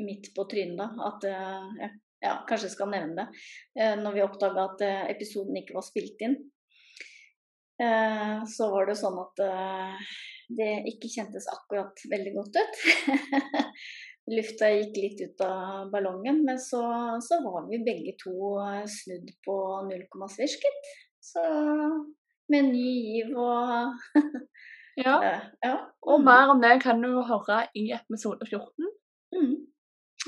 midt 0.00 0.32
på 0.36 0.46
trynet, 0.48 0.78
da. 0.80 1.10
At 1.10 1.28
eh, 1.28 1.92
ja, 2.22 2.36
kanskje 2.48 2.68
jeg 2.68 2.76
skal 2.76 2.92
nevne 2.92 3.18
det. 3.18 3.44
Eh, 3.78 3.94
når 4.00 4.16
vi 4.16 4.24
oppdaga 4.24 4.66
at 4.70 4.84
eh, 4.86 5.04
episoden 5.14 5.58
ikke 5.58 5.76
var 5.76 5.86
spilt 5.86 6.22
inn, 6.24 6.38
eh, 7.82 8.38
så 8.48 8.70
var 8.72 8.88
det 8.88 8.98
sånn 9.00 9.18
at 9.22 9.44
det 10.52 10.72
ikke 10.92 11.10
kjentes 11.10 11.48
akkurat 11.50 12.06
veldig 12.12 12.34
godt 12.38 12.60
ut. 12.60 12.80
Lufta 14.30 14.68
gikk 14.70 14.96
litt 15.02 15.20
ut 15.24 15.40
av 15.42 15.88
ballongen, 15.90 16.44
men 16.46 16.58
så, 16.62 16.82
så 17.20 17.40
var 17.42 17.64
vi 17.70 17.80
begge 17.82 18.14
to 18.20 18.34
eh, 18.62 18.84
snudd 18.86 19.32
på 19.46 19.56
null 19.88 20.04
komma 20.12 20.28
svisket. 20.30 20.90
Så 21.22 21.42
med 22.52 22.70
ny 22.70 22.86
giv 23.08 23.32
og 23.38 23.96
Ja. 25.02 25.16
ja. 25.64 25.76
Og 26.04 26.20
mer 26.20 26.50
om 26.52 26.60
det 26.60 26.74
kan 26.82 27.00
du 27.02 27.22
høre 27.24 27.62
i 27.74 27.88
episode 27.96 28.46
14 28.46 28.90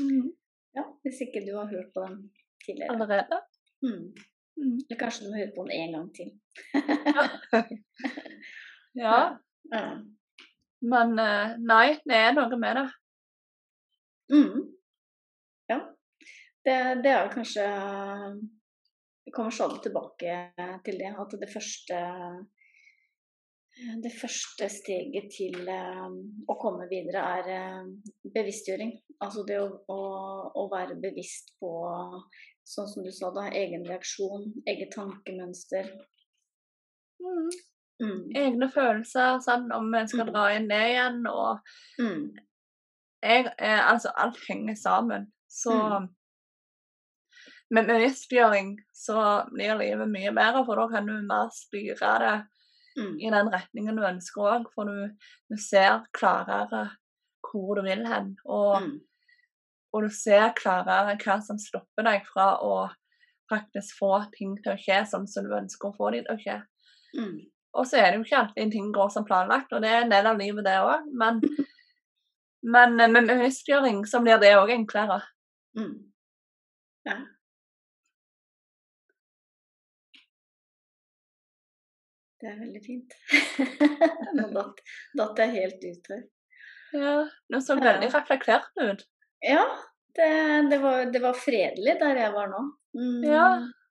Mm. 0.01 0.33
Ja, 0.75 0.83
hvis 1.05 1.21
ikke 1.23 1.45
du 1.47 1.53
har 1.55 1.69
hørt 1.71 1.93
på 1.95 2.03
den 2.03 2.31
tidligere. 2.65 2.95
allerede. 2.97 3.37
Mm. 3.85 4.09
Mm. 4.57 4.79
Eller 4.89 4.99
kanskje 4.99 5.27
du 5.27 5.31
må 5.31 5.37
høre 5.39 5.53
på 5.55 5.67
den 5.69 5.75
en 5.77 5.93
gang 5.95 6.09
til. 6.17 6.33
Ja, 7.15 7.23
Ja. 9.05 9.21
men 10.83 11.19
eh, 11.19 11.55
nei, 11.63 11.87
det 12.09 12.19
er 12.25 12.35
noe 12.35 12.59
med 12.59 12.81
det. 12.81 12.87
Mm. 14.33 14.61
Ja. 15.69 15.79
Det, 16.65 16.77
det 17.05 17.11
er 17.13 17.27
jo 17.27 17.33
kanskje 17.35 17.65
Vi 19.25 19.33
kommer 19.33 19.53
stadig 19.53 19.83
tilbake 19.85 20.37
til 20.85 20.99
det, 21.01 21.11
at 21.21 21.37
det 21.41 21.51
første 21.53 21.99
det 23.75 24.13
første 24.21 24.69
steget 24.71 25.33
til 25.35 25.69
eh, 25.69 26.11
å 26.47 26.55
komme 26.63 26.87
videre 26.91 27.25
er 27.41 27.49
eh, 27.51 27.89
bevisstgjøring. 28.37 28.93
Altså 29.25 29.43
det 29.49 29.57
å, 29.59 29.67
å, 29.91 29.97
å 30.61 30.67
være 30.71 30.95
bevisst 31.03 31.51
på, 31.59 31.73
sånn 32.63 32.91
som 32.93 33.03
du 33.03 33.11
sa 33.15 33.33
da, 33.35 33.49
egen 33.51 33.83
reaksjon, 33.89 34.47
eget 34.71 34.95
tankemønster. 34.95 35.91
Mm. 37.19 37.51
Mm. 38.05 38.23
Egne 38.45 38.71
følelser, 38.71 39.41
sånn 39.43 39.67
om 39.75 39.91
en 39.95 40.11
skal 40.11 40.29
Mm. 40.29 40.33
dra 40.35 40.47
inn 40.55 40.71
det 40.71 40.83
igjen. 40.93 41.21
Og 41.31 41.75
Mm. 41.99 42.31
Jeg, 43.25 43.47
eh, 43.59 43.81
altså, 43.91 44.13
alt 44.17 44.39
henger 44.49 44.77
sammen. 44.77 45.27
Så 45.51 45.73
Mm. 45.75 46.09
med 47.75 47.87
bevisstgjøring 47.89 48.75
så 48.95 49.45
blir 49.53 49.79
livet 49.81 50.11
mye 50.11 50.33
bedre, 50.37 50.65
for 50.67 50.79
da 50.79 50.89
kan 50.93 51.07
du 51.09 51.15
mer 51.27 51.49
styre 51.55 52.19
det 52.25 52.35
Mm. 52.97 53.17
i 53.19 53.31
den 53.31 53.49
retningen 53.51 53.97
du 53.97 54.03
ønsker 54.07 54.43
òg, 54.47 54.67
for 54.75 54.85
du, 54.87 55.09
du 55.51 55.57
ser 55.59 56.05
klarere 56.15 56.93
hvor 57.43 57.75
du 57.75 57.83
vil 57.83 58.05
hen. 58.07 58.37
Og, 58.47 58.83
Mm. 58.83 59.01
og 59.93 60.03
du 60.03 60.09
ser 60.15 60.53
klarere 60.55 61.17
hva 61.19 61.41
som 61.43 61.59
stopper 61.59 62.05
deg 62.05 62.23
fra 62.33 62.57
å 62.63 62.91
faktisk 63.51 63.99
få 63.99 64.31
ting 64.39 64.57
til 64.63 64.73
å 64.73 64.79
skje 64.79 65.01
sånn 65.11 65.27
som 65.27 65.45
du 65.45 65.51
ønsker 65.51 65.91
å 65.91 65.97
få 65.97 66.13
dem 66.13 66.25
til 66.25 66.37
å 66.37 66.39
skje. 66.45 66.63
Mm. 67.19 67.41
Og 67.75 67.85
så 67.87 67.99
er 67.99 68.11
det 68.13 68.19
jo 68.21 68.25
ikke 68.25 68.39
alltid 68.45 68.71
ting 68.73 68.93
går 68.93 69.11
som 69.11 69.25
planlagt, 69.25 69.73
og 69.73 69.83
det 69.83 69.91
er 69.91 70.03
en 70.05 70.11
del 70.11 70.27
av 70.27 70.39
livet, 70.39 70.65
det 70.65 70.79
òg. 70.79 71.03
Men, 71.13 71.41
men 72.65 72.99
eh, 73.01 73.11
med 73.13 73.29
bevisstgjøring 73.29 74.03
så 74.09 74.21
blir 74.25 74.41
det 74.43 74.55
òg 74.59 74.73
enklere. 74.75 75.21
Mm. 75.79 75.95
Ja. 77.09 77.17
Det 82.41 82.51
er 82.51 82.61
veldig 82.61 82.83
fint. 82.85 83.15
Nå 84.37 84.49
datt, 84.53 84.81
datt 85.17 85.43
jeg 85.45 85.55
helt 85.55 85.85
ut 85.85 86.11
her. 86.13 86.25
Ja, 86.95 87.15
Du 87.51 87.57
så 87.65 87.77
veldig 87.79 88.11
reflektert 88.13 88.69
ut. 88.79 89.03
Ja, 89.45 89.65
det, 90.15 90.29
det, 90.71 90.79
var, 90.83 91.07
det 91.13 91.23
var 91.25 91.39
fredelig 91.39 91.97
der 92.01 92.21
jeg 92.21 92.35
var 92.37 92.51
nå. 92.53 92.61
Mm, 92.95 93.25
Ja. 93.27 93.47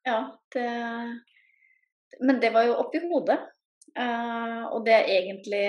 ja 0.08 0.20
det, 0.56 0.68
men 2.22 2.40
det 2.40 2.54
var 2.56 2.70
jo 2.70 2.78
oppi 2.80 3.02
hodet. 3.04 3.40
Eh, 3.94 4.64
og 4.74 4.86
det 4.88 4.96
jeg 4.96 5.18
egentlig 5.20 5.66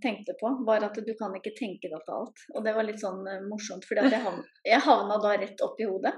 tenkte 0.00 0.34
på, 0.40 0.54
var 0.66 0.86
at 0.86 0.96
du 0.96 1.12
kan 1.18 1.34
ikke 1.36 1.52
tenke 1.58 1.90
deg 1.92 2.04
til 2.06 2.16
alt. 2.16 2.44
Og 2.54 2.64
det 2.64 2.72
var 2.76 2.88
litt 2.88 3.02
sånn 3.02 3.20
uh, 3.28 3.42
morsomt, 3.44 3.84
fordi 3.88 4.06
jeg, 4.08 4.22
havna, 4.24 4.46
jeg 4.72 4.84
havna 4.86 5.18
da 5.20 5.34
rett 5.42 5.64
opp 5.66 5.82
i 5.82 5.88
hodet. 5.88 6.14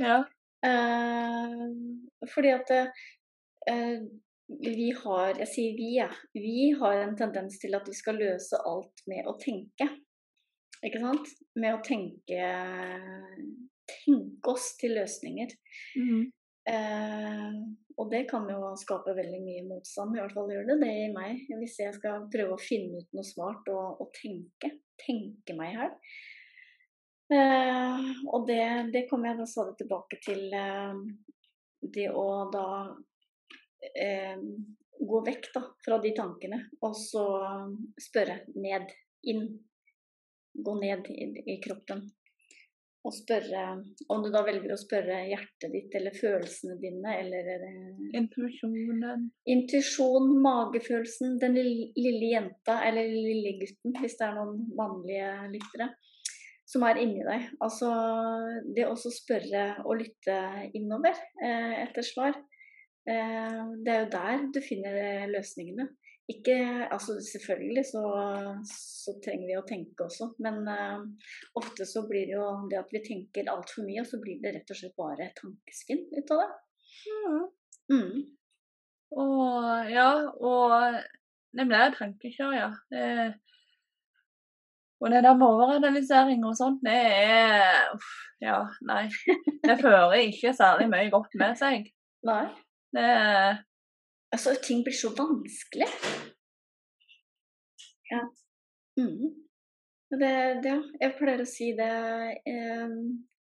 Ja. 0.00 0.20
Uh, 0.64 1.72
fordi 2.32 2.52
at 2.56 2.70
eh, 2.72 3.98
vi 4.64 4.86
har 4.96 5.36
Jeg 5.36 5.48
sier 5.50 5.74
vi, 5.76 5.90
ja. 5.98 6.08
Vi 6.32 6.70
har 6.80 7.02
en 7.02 7.12
tendens 7.16 7.58
til 7.60 7.76
at 7.76 7.88
vi 7.88 7.96
skal 7.96 8.20
løse 8.20 8.60
alt 8.68 9.04
med 9.10 9.28
å 9.28 9.36
tenke. 9.40 9.88
Ikke 10.84 11.00
sant? 11.00 11.28
Med 11.60 11.78
å 11.78 11.84
tenke 11.84 12.48
Tenke 13.84 14.52
oss 14.52 14.70
til 14.80 14.94
løsninger. 14.96 15.50
Mhm. 16.00 16.24
Eh, 16.68 17.56
og 18.00 18.10
det 18.10 18.24
kan 18.30 18.46
jo 18.50 18.72
skape 18.80 19.14
veldig 19.16 19.40
mye 19.44 19.64
motstand. 19.68 20.16
I 20.16 20.22
hvert 20.22 20.36
fall 20.36 20.52
gjør 20.52 20.70
det 20.72 20.78
det 20.82 20.92
i 21.04 21.10
meg. 21.14 21.42
Hvis 21.60 21.78
jeg 21.82 21.96
skal 21.96 22.28
prøve 22.32 22.56
å 22.56 22.62
finne 22.62 23.02
ut 23.02 23.16
noe 23.16 23.26
smart 23.26 23.68
og, 23.72 24.00
og 24.02 24.14
tenke. 24.16 24.72
Tenke 25.04 25.56
meg 25.58 25.76
her. 25.78 25.92
Eh, 27.34 28.08
og 28.30 28.48
det, 28.48 28.64
det 28.94 29.06
kommer 29.10 29.32
jeg 29.32 29.40
da 29.40 29.48
stadig 29.48 29.76
tilbake 29.80 30.20
til. 30.24 30.48
Eh, 30.54 30.98
det 31.94 32.08
å 32.16 32.26
da 32.52 32.66
eh, 34.00 34.40
gå 35.04 35.20
vekk 35.26 35.48
da, 35.54 35.62
fra 35.84 35.98
de 36.00 36.12
tankene, 36.16 36.60
og 36.86 36.94
så 36.96 37.24
spørre 38.00 38.40
ned, 38.56 38.92
inn. 39.28 39.46
Gå 40.54 40.76
ned 40.78 41.08
i, 41.10 41.26
i 41.50 41.58
kroppen. 41.62 42.04
Og 43.04 43.12
spørre 43.12 43.64
Om 44.08 44.22
du 44.24 44.30
da 44.32 44.40
velger 44.46 44.72
å 44.72 44.80
spørre 44.80 45.18
hjertet 45.28 45.72
ditt 45.74 45.92
eller 45.98 46.16
følelsene 46.16 46.78
dine 46.80 47.16
eller 47.20 47.50
eh, 47.52 48.16
Intuisjonen. 48.16 49.26
intuisjon, 49.50 50.30
magefølelsen, 50.44 51.36
den 51.42 51.58
lille, 51.58 51.90
lille 51.98 52.30
jenta 52.32 52.78
eller 52.88 53.10
lille 53.12 53.56
gutten, 53.60 53.92
hvis 54.00 54.16
det 54.20 54.26
er 54.28 54.38
noen 54.38 54.56
mannlige 54.78 55.30
lyttere, 55.52 55.90
som 56.70 56.86
er 56.88 57.02
inni 57.02 57.26
deg. 57.26 57.50
Altså 57.64 57.90
det 58.76 58.88
å 58.88 58.96
spørre 58.96 59.66
og 59.84 60.00
lytte 60.00 60.38
innover 60.72 61.18
eh, 61.44 61.82
etter 61.84 62.06
svar. 62.06 62.40
Eh, 63.04 63.60
det 63.84 63.92
er 63.92 64.04
jo 64.06 64.12
der 64.16 64.48
du 64.54 64.62
finner 64.64 65.28
løsningene. 65.34 65.90
Ikke, 66.32 66.56
altså 66.88 67.18
Selvfølgelig 67.20 67.82
så, 67.84 68.02
så, 68.64 69.12
trenger 69.24 69.48
vi 69.50 69.56
å 69.58 69.66
tenke 69.68 70.06
også, 70.06 70.30
men 70.44 70.62
uh, 70.64 71.02
ofte 71.60 71.84
så 71.88 72.06
blir 72.08 72.30
det 72.30 72.38
jo 72.38 72.46
det 72.70 72.78
at 72.80 72.94
vi 72.94 73.02
tenker 73.04 73.50
altfor 73.52 73.84
mye, 73.84 74.00
og 74.00 74.08
så 74.08 74.20
blir 74.22 74.38
det 74.40 74.54
rett 74.54 74.72
og 74.72 74.78
slett 74.78 74.96
bare 74.96 75.28
tankespinn 75.36 76.06
ut 76.14 76.32
av 76.32 76.40
det. 76.40 76.48
Mm. 77.04 77.42
Mm. 77.92 78.22
Og 79.20 79.92
ja, 79.92 80.08
og 80.40 80.96
det 81.54 81.66
blir 81.68 81.98
tankekjør, 81.98 82.56
ja. 82.56 82.70
Det, 82.88 83.04
og 85.04 85.12
det 85.12 85.20
der 85.26 85.36
med 85.36 85.46
overanalysering 85.50 86.48
og 86.48 86.56
sånt, 86.56 86.80
det 86.86 86.96
er 87.20 87.92
uff, 87.92 88.12
Ja, 88.40 88.62
nei. 88.88 89.04
Det 89.60 89.76
fører 89.84 90.16
ikke 90.22 90.56
særlig 90.56 90.88
mye 90.88 91.12
godt 91.12 91.36
med 91.40 91.60
seg. 91.60 91.92
Nei. 92.24 92.46
Det 92.96 93.12
Altså, 94.34 94.54
ting 94.62 94.82
blir 94.84 94.96
så 94.98 95.12
vanskelig. 95.14 95.88
Ja. 98.10 98.20
Mm. 99.00 99.30
Det, 100.14 100.34
det, 100.64 100.74
jeg 101.00 101.14
pleier 101.18 101.42
å 101.42 101.48
si 101.48 101.70
det, 101.78 101.90
eh, 102.50 102.94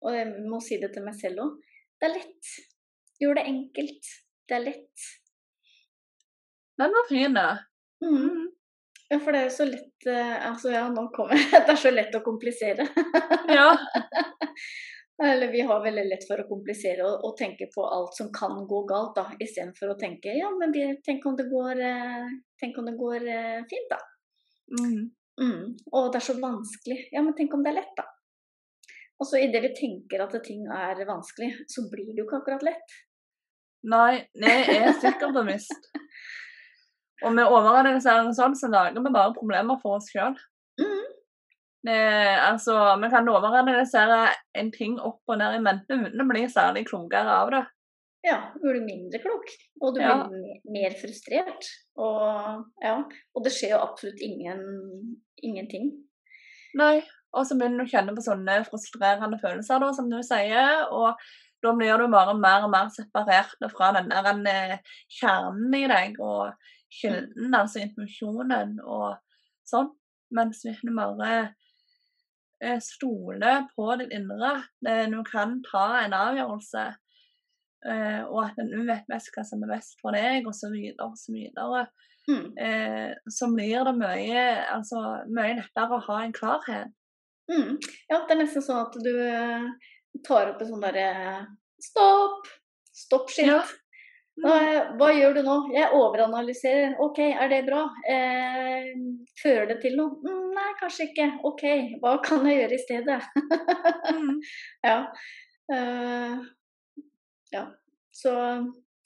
og 0.06 0.18
jeg 0.18 0.48
må 0.50 0.62
si 0.64 0.78
det 0.82 0.92
til 0.94 1.06
meg 1.06 1.18
selv 1.18 1.46
òg. 1.46 1.60
Det 2.00 2.10
er 2.10 2.16
lett. 2.20 2.56
Gjør 3.22 3.40
det 3.40 3.46
enkelt. 3.50 4.12
Det 4.46 4.58
er 4.58 4.66
lett. 4.68 5.08
Den 6.78 6.96
var 6.98 7.10
fin, 7.10 7.38
da. 7.38 7.48
Mm. 8.04 8.52
Ja, 9.10 9.20
for 9.20 9.32
det 9.32 9.40
er 9.40 9.48
jo 9.48 9.54
så 9.54 9.66
lett 9.70 10.08
eh, 10.10 10.34
Altså 10.50 10.72
ja, 10.74 10.82
nå 10.92 11.06
kommer 11.14 11.38
jeg 11.38 11.62
Det 11.68 11.76
er 11.76 11.80
så 11.80 11.92
lett 11.94 12.18
å 12.18 12.24
komplisere. 12.26 12.88
ja. 13.54 13.70
Eller 15.24 15.48
vi 15.48 15.62
har 15.62 15.84
veldig 15.84 16.04
lett 16.10 16.26
for 16.28 16.42
å 16.42 16.48
komplisere 16.50 17.06
og, 17.08 17.22
og 17.24 17.38
tenke 17.40 17.70
på 17.72 17.86
alt 17.88 18.18
som 18.18 18.32
kan 18.36 18.58
gå 18.68 18.82
galt, 18.90 19.14
da, 19.16 19.30
istedenfor 19.40 19.94
å 19.94 20.00
tenke 20.00 20.34
ja, 20.36 20.50
men 20.60 20.74
de, 20.76 20.90
tenk 21.08 21.24
om 21.30 21.38
det 21.40 21.46
går, 21.48 21.80
eh, 21.88 22.34
tenk 22.60 22.82
om 22.82 22.90
det 22.90 22.98
går 23.00 23.30
eh, 23.32 23.62
fint, 23.70 23.94
da. 23.94 24.02
Mm. 24.76 25.00
Mm. 25.40 25.64
Og 25.92 26.12
det 26.12 26.20
er 26.20 26.28
så 26.28 26.36
vanskelig. 26.42 27.00
Ja, 27.16 27.24
men 27.24 27.36
tenk 27.38 27.56
om 27.56 27.64
det 27.64 27.72
er 27.72 27.80
lett, 27.80 27.96
da. 27.96 28.10
Og 29.16 29.30
så 29.30 29.40
idet 29.40 29.64
vi 29.64 29.72
tenker 29.78 30.26
at 30.26 30.36
ting 30.44 30.66
er 30.68 31.00
vanskelig, 31.08 31.54
så 31.72 31.86
blir 31.92 32.12
det 32.12 32.20
jo 32.20 32.28
ikke 32.28 32.42
akkurat 32.42 32.66
lett. 32.68 32.98
Nei, 33.88 34.26
det 34.36 34.56
er 34.74 34.92
sikkert 35.00 35.40
mist. 35.48 35.92
Og 37.24 37.32
med 37.32 37.48
overanalysering 37.48 38.34
sånn, 38.36 38.58
så 38.60 38.68
lager 38.68 39.00
vi 39.00 39.14
bare 39.14 39.36
problemer 39.38 39.80
for 39.80 40.02
oss 40.02 40.10
sjøl. 40.12 40.36
Mm. 41.86 42.40
Altså, 42.50 42.76
vi 43.02 43.10
kan 43.14 43.30
overanalysere 43.30 44.20
en 44.58 44.72
ting 44.74 44.98
opp 45.00 45.22
og 45.30 45.38
ned 45.38 45.58
i 45.60 45.64
mente 45.64 45.98
uten 46.00 46.24
å 46.24 46.28
bli 46.30 46.46
særlig 46.50 46.86
klokere 46.90 47.40
av 47.44 47.52
det. 47.54 47.64
Ja, 48.26 48.40
du 48.58 48.64
blir 48.66 48.82
mindre 48.82 49.20
klok, 49.22 49.52
og 49.82 49.94
du 49.94 50.02
Ja. 50.02 50.16
blir 50.26 50.62
mer, 50.74 50.96
frustrert. 50.98 51.68
Og, 51.96 52.66
ja, 52.82 52.96
og 53.36 53.44
det 53.44 53.52
skjer 53.54 53.76
jo 53.76 53.84
absolutt 53.84 54.20
ingen, 54.20 54.64
ingenting. 55.44 55.92
Nei. 56.74 57.04
Og 57.36 57.44
så 57.46 57.58
begynner 57.60 57.84
du 57.84 57.86
å 57.86 57.92
kjenne 57.92 58.16
på 58.16 58.24
sånne 58.24 58.62
frustrerende 58.64 59.38
følelser, 59.42 59.82
da, 59.84 59.92
som 59.94 60.10
du 60.10 60.22
sier. 60.24 60.88
Og 60.90 61.20
da 61.62 61.74
blir 61.76 61.98
du 62.00 62.08
bare 62.08 62.34
mer 62.40 62.64
og 62.64 62.72
mer 62.72 62.88
separert 62.96 63.60
fra 63.76 63.92
den 63.98 64.10
der 64.10 64.30
eh, 64.48 64.78
kjernen 65.20 65.76
i 65.76 65.84
deg 65.92 66.20
og 66.24 66.54
kilden, 67.02 67.54
altså 67.54 67.84
informasjonen 67.84 68.80
og 68.86 69.18
sånn. 69.68 69.92
Mens 70.32 70.64
hvis 70.64 70.80
du 70.82 70.94
bare 70.96 71.32
eh, 71.42 71.52
stoler 72.84 73.66
på 73.76 73.88
ditt 74.02 74.14
indre, 74.16 74.56
det, 74.86 74.96
du 75.14 75.20
kan 75.28 75.60
ta 75.68 75.86
en 76.02 76.16
avgjørelse, 76.18 76.86
eh, 77.86 78.22
og 78.26 78.42
at 78.46 78.60
du 78.72 78.80
vet 78.88 79.08
mest 79.12 79.32
hva 79.36 79.46
som 79.48 79.64
er 79.66 79.76
best 79.76 79.98
for 80.02 80.16
deg, 80.18 80.48
og 80.48 80.56
så 80.58 80.72
Mm. 82.26 82.46
eh, 82.58 83.12
så 83.30 83.52
blir 83.54 83.84
det 83.86 83.92
mye, 84.00 84.46
altså, 84.74 85.02
mye 85.30 85.60
lettere 85.60 85.94
å 86.00 86.06
ha 86.08 86.22
en 86.24 86.34
klarhet. 86.34 86.94
Mm. 87.52 87.76
Ja, 88.10 88.24
det 88.26 88.34
er 88.34 88.40
nesten 88.40 88.64
sånn 88.66 88.82
at 88.82 88.96
du 89.06 89.12
eh, 89.22 89.68
tar 90.26 90.50
opp 90.50 90.64
en 90.64 90.72
sånn 90.72 90.82
derre 90.82 91.10
Stopp! 91.86 92.48
Stopp-skilt. 92.96 93.52
Ja. 93.52 93.60
Eh, 94.36 94.90
Hva 95.00 95.08
gjør 95.16 95.38
du 95.38 95.42
nå? 95.46 95.54
Jeg 95.72 95.94
overanalyserer. 95.96 96.98
OK, 97.00 97.20
er 97.24 97.48
det 97.54 97.62
bra? 97.70 97.86
Eh, 98.12 98.90
fører 99.42 99.70
det 99.70 99.78
til 99.86 99.96
noe? 99.96 100.18
Mm, 100.26 100.50
nei, 100.58 100.72
kanskje 100.82 101.08
ikke. 101.10 101.28
OK, 101.48 101.64
hva 102.04 102.18
kan 102.26 102.44
jeg 102.50 102.60
gjøre 102.60 102.76
i 102.76 102.82
stedet? 102.84 103.22
Mm. 104.12 104.34
ja. 104.90 104.98
Eh, 105.72 106.44
ja. 107.56 107.64
Så 108.12 108.34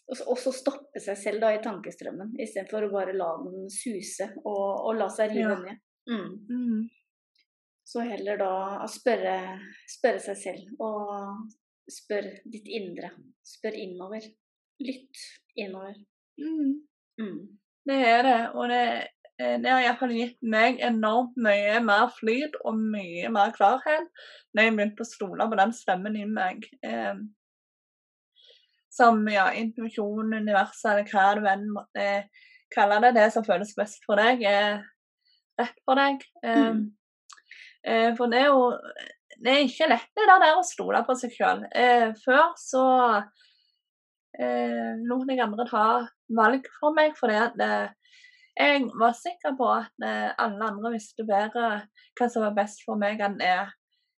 og 0.09 0.37
så- 0.41 0.51
stoppe 0.57 0.97
seg 0.99 1.17
selv 1.21 1.41
da 1.43 1.51
i 1.53 1.61
tankestrømmen, 1.61 2.31
istedenfor 2.41 2.87
å 2.87 2.91
bare 2.95 3.13
la 3.13 3.27
den 3.43 3.67
suse 3.69 4.31
og, 4.41 4.87
og 4.89 4.95
la 4.97 5.05
seg 5.13 5.35
rive 5.35 5.53
Ja. 5.53 5.59
ned. 5.61 5.77
Mm. 6.09 6.31
Mm. 6.49 6.87
Så 7.85 8.01
heller 8.05 8.37
da 8.41 8.87
spørre, 8.89 9.35
spørre 9.89 10.19
seg 10.25 10.37
selv 10.41 10.81
og 10.81 11.45
spør 11.89 12.25
ditt 12.49 12.65
indre. 12.67 13.11
Spør 13.45 13.77
innover. 13.77 14.25
Lytt 14.79 15.23
innover. 15.59 15.95
Mm. 16.39 16.75
Mm. 17.21 17.39
Det 17.89 17.97
er 18.07 18.21
det, 18.23 18.37
og 18.55 18.69
det, 18.69 18.83
eh, 19.39 19.57
det 19.59 19.71
har 19.71 19.81
iallfall 19.83 20.13
gitt 20.15 20.37
meg 20.45 20.79
enormt 20.85 21.35
mye 21.41 21.79
mer 21.83 22.07
flyt 22.19 22.55
og 22.63 22.77
mye 22.79 23.31
mer 23.33 23.51
klarhet 23.55 24.07
når 24.53 24.63
jeg 24.67 24.75
begynte 24.77 25.03
å 25.05 25.09
stole 25.09 25.47
på 25.51 25.59
den 25.59 25.73
stemmen 25.75 26.15
i 26.19 26.25
meg. 26.29 26.67
Eh, 26.83 27.15
som 28.93 29.21
ja, 29.31 29.49
intuisjon, 29.55 30.33
universet, 30.33 30.91
eller 30.91 31.09
hva 31.11 31.27
du 31.37 31.45
enn 31.47 31.67
måtte 31.75 32.07
kalle 32.73 32.99
det. 33.05 33.13
Det 33.17 33.27
som 33.33 33.45
føles 33.45 33.75
best 33.77 34.03
for 34.05 34.19
deg, 34.19 34.41
er 34.43 34.81
rett 35.59 35.77
for 35.85 35.99
deg. 35.99 36.23
Eh, 36.43 36.65
Mm. 36.73 36.91
eh, 37.83 38.15
for 38.17 38.27
det 38.27 38.41
er 38.41 38.45
jo 38.51 38.73
det 39.41 39.51
er 39.53 39.61
ikke 39.63 39.87
lett 39.87 40.09
det 40.17 40.25
der 40.27 40.57
å 40.57 40.63
stole 40.67 40.99
på 41.07 41.15
seg 41.15 41.31
sjøl. 41.31 41.61
Eh, 41.73 42.11
før 42.25 42.49
så 42.59 42.83
eh, 44.39 44.91
lot 45.09 45.29
jeg 45.29 45.43
andre 45.43 45.65
ta 45.69 45.85
valg 46.37 46.67
for 46.79 46.95
meg, 46.95 47.15
fordi 47.19 47.37
at 47.39 47.63
eh, 47.65 47.95
jeg 48.59 48.89
var 48.99 49.15
sikker 49.15 49.55
på 49.59 49.69
at 49.71 50.03
eh, 50.03 50.31
alle 50.35 50.71
andre 50.73 50.93
visste 50.95 51.23
bedre 51.27 51.69
hva 52.19 52.27
som 52.27 52.43
var 52.43 52.57
best 52.57 52.83
for 52.87 52.99
meg 52.99 53.21
enn 53.23 53.39
jeg, 53.43 53.69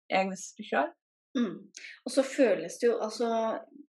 jeg 0.10 0.30
visste 0.32 0.66
sjøl. 0.66 0.90
Mm. 1.38 1.54
Og 2.06 2.12
så 2.12 2.26
føles 2.28 2.74
det 2.82 2.90
jo 2.90 2.98
altså 3.00 3.28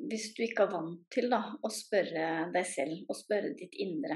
Hvis 0.09 0.31
du 0.33 0.39
ikke 0.41 0.63
er 0.65 0.71
vant 0.71 1.03
til 1.13 1.27
da, 1.29 1.43
å 1.61 1.69
spørre 1.69 2.47
deg 2.49 2.65
selv 2.65 3.11
og 3.11 3.13
spørre 3.19 3.51
ditt 3.59 3.75
indre 3.83 4.15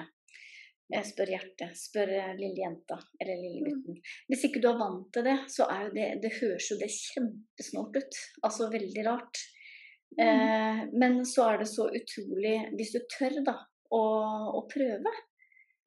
eh, 0.89 1.03
Spør 1.05 1.29
hjertet, 1.29 1.75
spør 1.77 2.15
lille 2.39 2.63
jenta 2.63 2.97
eller 3.21 3.43
lille 3.43 3.67
gutten. 3.67 3.99
Hvis 4.31 4.47
ikke 4.47 4.63
du 4.63 4.71
er 4.71 4.79
vant 4.81 5.05
til 5.13 5.27
det, 5.27 5.37
så 5.53 5.69
er 5.69 5.85
jo 5.85 5.93
det 5.99 6.07
Det 6.23 6.33
høres 6.39 6.71
jo 6.71 6.79
det 6.81 6.89
kjempesnålt 6.95 8.01
ut. 8.01 8.21
Altså 8.47 8.71
veldig 8.73 9.05
rart. 9.11 9.43
Eh, 10.19 10.79
men 10.91 11.21
så 11.27 11.45
er 11.53 11.61
det 11.61 11.69
så 11.71 11.85
utrolig 11.87 12.57
Hvis 12.75 12.89
du 12.91 12.97
tør 13.13 13.37
da 13.47 13.53
å, 13.95 14.01
å 14.59 14.61
prøve, 14.67 15.13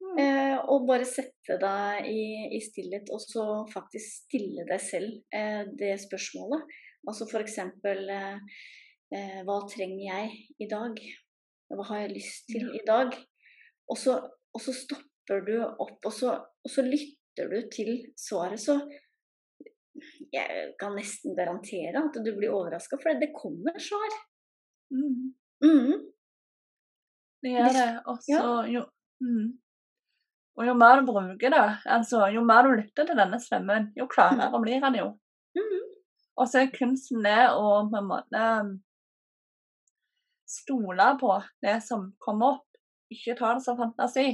Mm. 0.05 0.17
Eh, 0.21 0.57
og 0.69 0.85
bare 0.89 1.05
sette 1.07 1.57
deg 1.61 2.07
i, 2.11 2.23
i 2.57 2.61
stillhet, 2.63 3.09
og 3.13 3.21
så 3.23 3.45
faktisk 3.71 4.25
stille 4.25 4.65
deg 4.67 4.81
selv 4.83 5.15
eh, 5.33 5.63
det 5.79 5.95
spørsmålet. 6.03 6.65
Altså 7.09 7.27
f.eks.: 7.29 7.57
eh, 7.61 8.59
eh, 9.15 9.39
Hva 9.47 9.59
trenger 9.71 10.03
jeg 10.05 10.35
i 10.61 10.69
dag? 10.69 10.99
Hva 11.73 11.87
har 11.89 12.03
jeg 12.03 12.15
lyst 12.19 12.45
til 12.51 12.69
i 12.75 12.83
dag? 12.85 13.15
Og 13.89 13.97
så, 13.97 14.19
og 14.53 14.61
så 14.61 14.73
stopper 14.75 15.41
du 15.47 15.57
opp, 15.63 15.97
og 16.05 16.13
så, 16.13 16.35
og 16.37 16.71
så 16.71 16.85
lytter 16.85 17.49
du 17.49 17.57
til 17.73 17.91
svaret. 18.19 18.61
Så 18.61 18.77
jeg 20.33 20.71
kan 20.79 20.95
nesten 20.97 21.35
garantere 21.37 22.01
at 22.01 22.17
du 22.19 22.31
blir 22.35 22.53
overraska, 22.53 22.99
for 23.01 23.19
det 23.19 23.33
kommer 23.35 23.77
svar. 23.81 24.17
Mm. 24.93 25.33
Mm. 25.63 25.93
Det 27.43 27.53
gjør 27.53 27.77
det. 27.77 27.87
Også, 28.05 28.33
ja. 28.33 28.47
jo 28.73 28.83
mm. 29.23 29.53
Og 30.55 30.67
jo 30.69 30.73
mer 30.79 31.01
du 31.01 31.09
bruker 31.09 31.51
det, 31.51 31.63
altså 31.91 32.29
jo 32.31 32.41
mer 32.47 32.63
du 32.63 32.77
lytter 32.77 33.07
til 33.07 33.17
denne 33.19 33.39
stemmen, 33.43 33.89
jo 33.97 34.07
klarere 34.07 34.61
blir 34.63 34.79
den 34.83 34.95
jo. 35.01 35.09
Mhm. 35.57 35.81
Og 36.39 36.47
så 36.47 36.61
er 36.61 36.71
kunsten 36.71 37.23
det 37.23 37.49
å 37.51 37.73
på 37.91 37.99
en 37.99 38.07
måte 38.07 38.45
stole 40.47 41.09
på 41.19 41.31
det 41.63 41.75
som 41.83 42.07
kommer 42.23 42.57
opp, 42.57 42.79
ikke 43.11 43.35
ta 43.39 43.53
det 43.55 43.65
som 43.65 43.77
fantasi. 43.79 44.29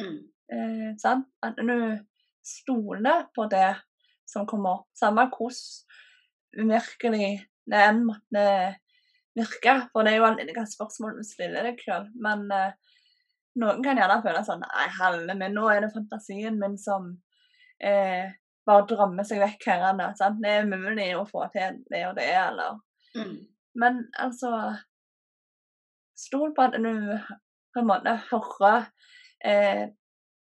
Mm. 0.00 0.18
Eh, 0.52 0.88
sant? 1.00 1.28
At 1.44 1.56
du 1.60 1.98
stoler 2.46 3.26
på 3.34 3.46
det 3.52 3.68
som 4.26 4.46
kommer 4.48 4.80
opp, 4.80 4.88
samme 4.98 5.28
hvordan 5.32 6.70
virkelig 6.72 7.30
det 7.66 7.82
enn 7.82 8.04
måtte 8.06 8.46
virke. 9.36 9.76
For 9.92 10.06
det 10.06 10.14
er 10.14 10.20
jo 10.20 10.26
alltid 10.28 10.50
hvilke 10.50 10.66
spørsmål 10.70 11.18
du 11.18 11.26
stiller 11.26 11.68
deg 11.68 11.82
sjøl. 11.82 12.08
Men 12.22 12.46
eh, 12.54 12.72
noen 13.60 13.84
kan 13.84 14.00
gjerne 14.00 14.22
føle 14.24 14.42
sånn 14.46 14.64
Nei, 14.64 14.88
helle 14.98 15.36
min, 15.38 15.54
nå 15.56 15.68
er 15.72 15.84
det 15.84 15.92
fantasien 15.94 16.58
min 16.60 16.76
som 16.80 17.12
eh, 17.82 18.32
bare 18.66 18.86
drømmer 18.90 19.26
seg 19.28 19.42
vekk 19.44 19.68
her. 19.70 20.02
Sant? 20.18 20.42
Det 20.42 20.58
er 20.58 20.68
mulig 20.70 21.10
å 21.16 21.26
få 21.28 21.46
til 21.54 21.80
det 21.92 22.06
og 22.08 22.18
det, 22.18 22.32
eller 22.34 22.82
Mm. 23.16 23.46
Men 23.80 24.02
altså 24.20 24.50
Stol 26.16 26.50
på 26.56 26.64
at 26.64 26.74
du 26.76 26.92
på 27.72 27.80
en 27.80 27.88
måte 27.88 28.12
hører 28.30 28.86
eh, 29.44 29.88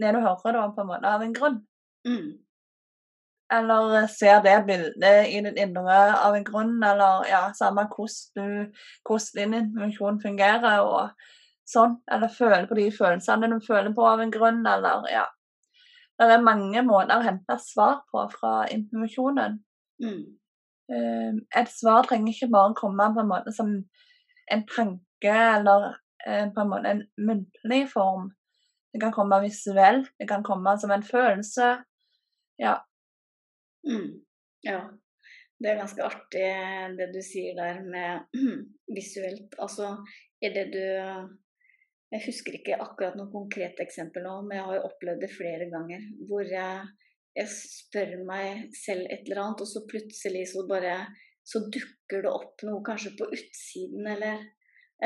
det 0.01 0.13
du 0.15 0.19
hører, 0.21 0.55
da, 0.55 0.63
på 0.73 0.81
en 0.81 0.89
måte 0.89 1.09
av 1.09 1.21
en 1.21 1.33
grunn. 1.33 1.59
Mm. 2.07 2.31
Eller 3.51 4.07
ser 4.07 4.39
det 4.45 4.55
bildet 4.67 5.27
i 5.27 5.41
ditt 5.43 5.57
indre 5.59 5.99
av 6.15 6.35
en 6.37 6.45
grunn, 6.47 6.77
eller 6.87 7.25
ja, 7.27 7.41
samme 7.57 7.83
hvordan 7.91 8.37
du 8.37 8.81
hvordan 9.07 9.39
din 9.39 9.57
informasjon 9.59 10.21
fungerer 10.23 10.85
og 10.85 11.27
sånn. 11.67 11.97
Eller 12.11 12.31
føler 12.31 12.67
på 12.69 12.77
de 12.79 12.87
følelsene 12.95 13.51
du 13.51 13.59
føler 13.65 13.91
på 13.95 14.07
av 14.07 14.23
en 14.23 14.31
grunn, 14.33 14.63
eller 14.67 15.07
ja. 15.11 15.25
Det 16.21 16.29
er 16.29 16.43
mange 16.45 16.83
måter 16.85 17.17
å 17.17 17.25
hente 17.25 17.57
svar 17.63 18.03
på 18.13 18.27
fra 18.29 18.67
informasjonen. 18.69 19.57
Mm. 20.03 20.21
Eh, 20.91 21.39
et 21.59 21.71
svar 21.71 22.05
trenger 22.05 22.33
ikke 22.33 22.51
bare 22.53 22.77
komme 22.77 23.07
på 23.15 23.23
en 23.23 23.31
måte 23.31 23.53
som 23.55 23.71
en 24.51 24.63
tanke 24.69 25.33
eller 25.55 25.87
eh, 26.27 26.45
på 26.53 26.61
en 26.61 26.71
måte 26.71 26.93
en 26.93 27.03
muntlig 27.17 27.81
form. 27.89 28.29
Det 28.93 29.01
kan 29.01 29.15
komme 29.15 29.39
visuelt, 29.45 30.11
det 30.19 30.27
kan 30.29 30.43
komme 30.43 30.75
som 30.79 30.91
en 30.91 31.03
følelse. 31.03 31.71
Ja. 32.59 32.75
Mm. 33.87 34.21
Ja. 34.67 34.81
Det 35.61 35.69
er 35.69 35.77
ganske 35.77 36.05
artig 36.05 36.47
det 36.97 37.07
du 37.13 37.19
sier 37.21 37.53
der 37.57 37.83
med 37.85 38.39
visuelt. 38.97 39.53
Altså, 39.61 39.93
er 40.41 40.55
det 40.57 40.67
du 40.73 40.83
Jeg 42.11 42.25
husker 42.25 42.57
ikke 42.57 42.79
akkurat 42.83 43.15
noe 43.15 43.31
konkret 43.31 43.77
eksempel 43.79 44.25
nå, 44.25 44.41
men 44.43 44.57
jeg 44.57 44.65
har 44.67 44.79
jo 44.79 44.87
opplevd 44.89 45.21
det 45.23 45.29
flere 45.31 45.69
ganger 45.71 46.01
hvor 46.27 46.43
jeg, 46.43 46.89
jeg 47.39 47.47
spør 47.53 48.17
meg 48.27 48.73
selv 48.75 49.05
et 49.05 49.29
eller 49.29 49.39
annet, 49.45 49.63
og 49.63 49.69
så 49.69 49.85
plutselig 49.87 50.41
så 50.51 50.65
bare 50.67 50.97
så 51.47 51.61
dukker 51.71 52.25
det 52.25 52.33
opp 52.33 52.65
noe 52.67 52.83
kanskje 52.83 53.13
på 53.15 53.29
utsiden, 53.31 54.09
eller 54.11 54.43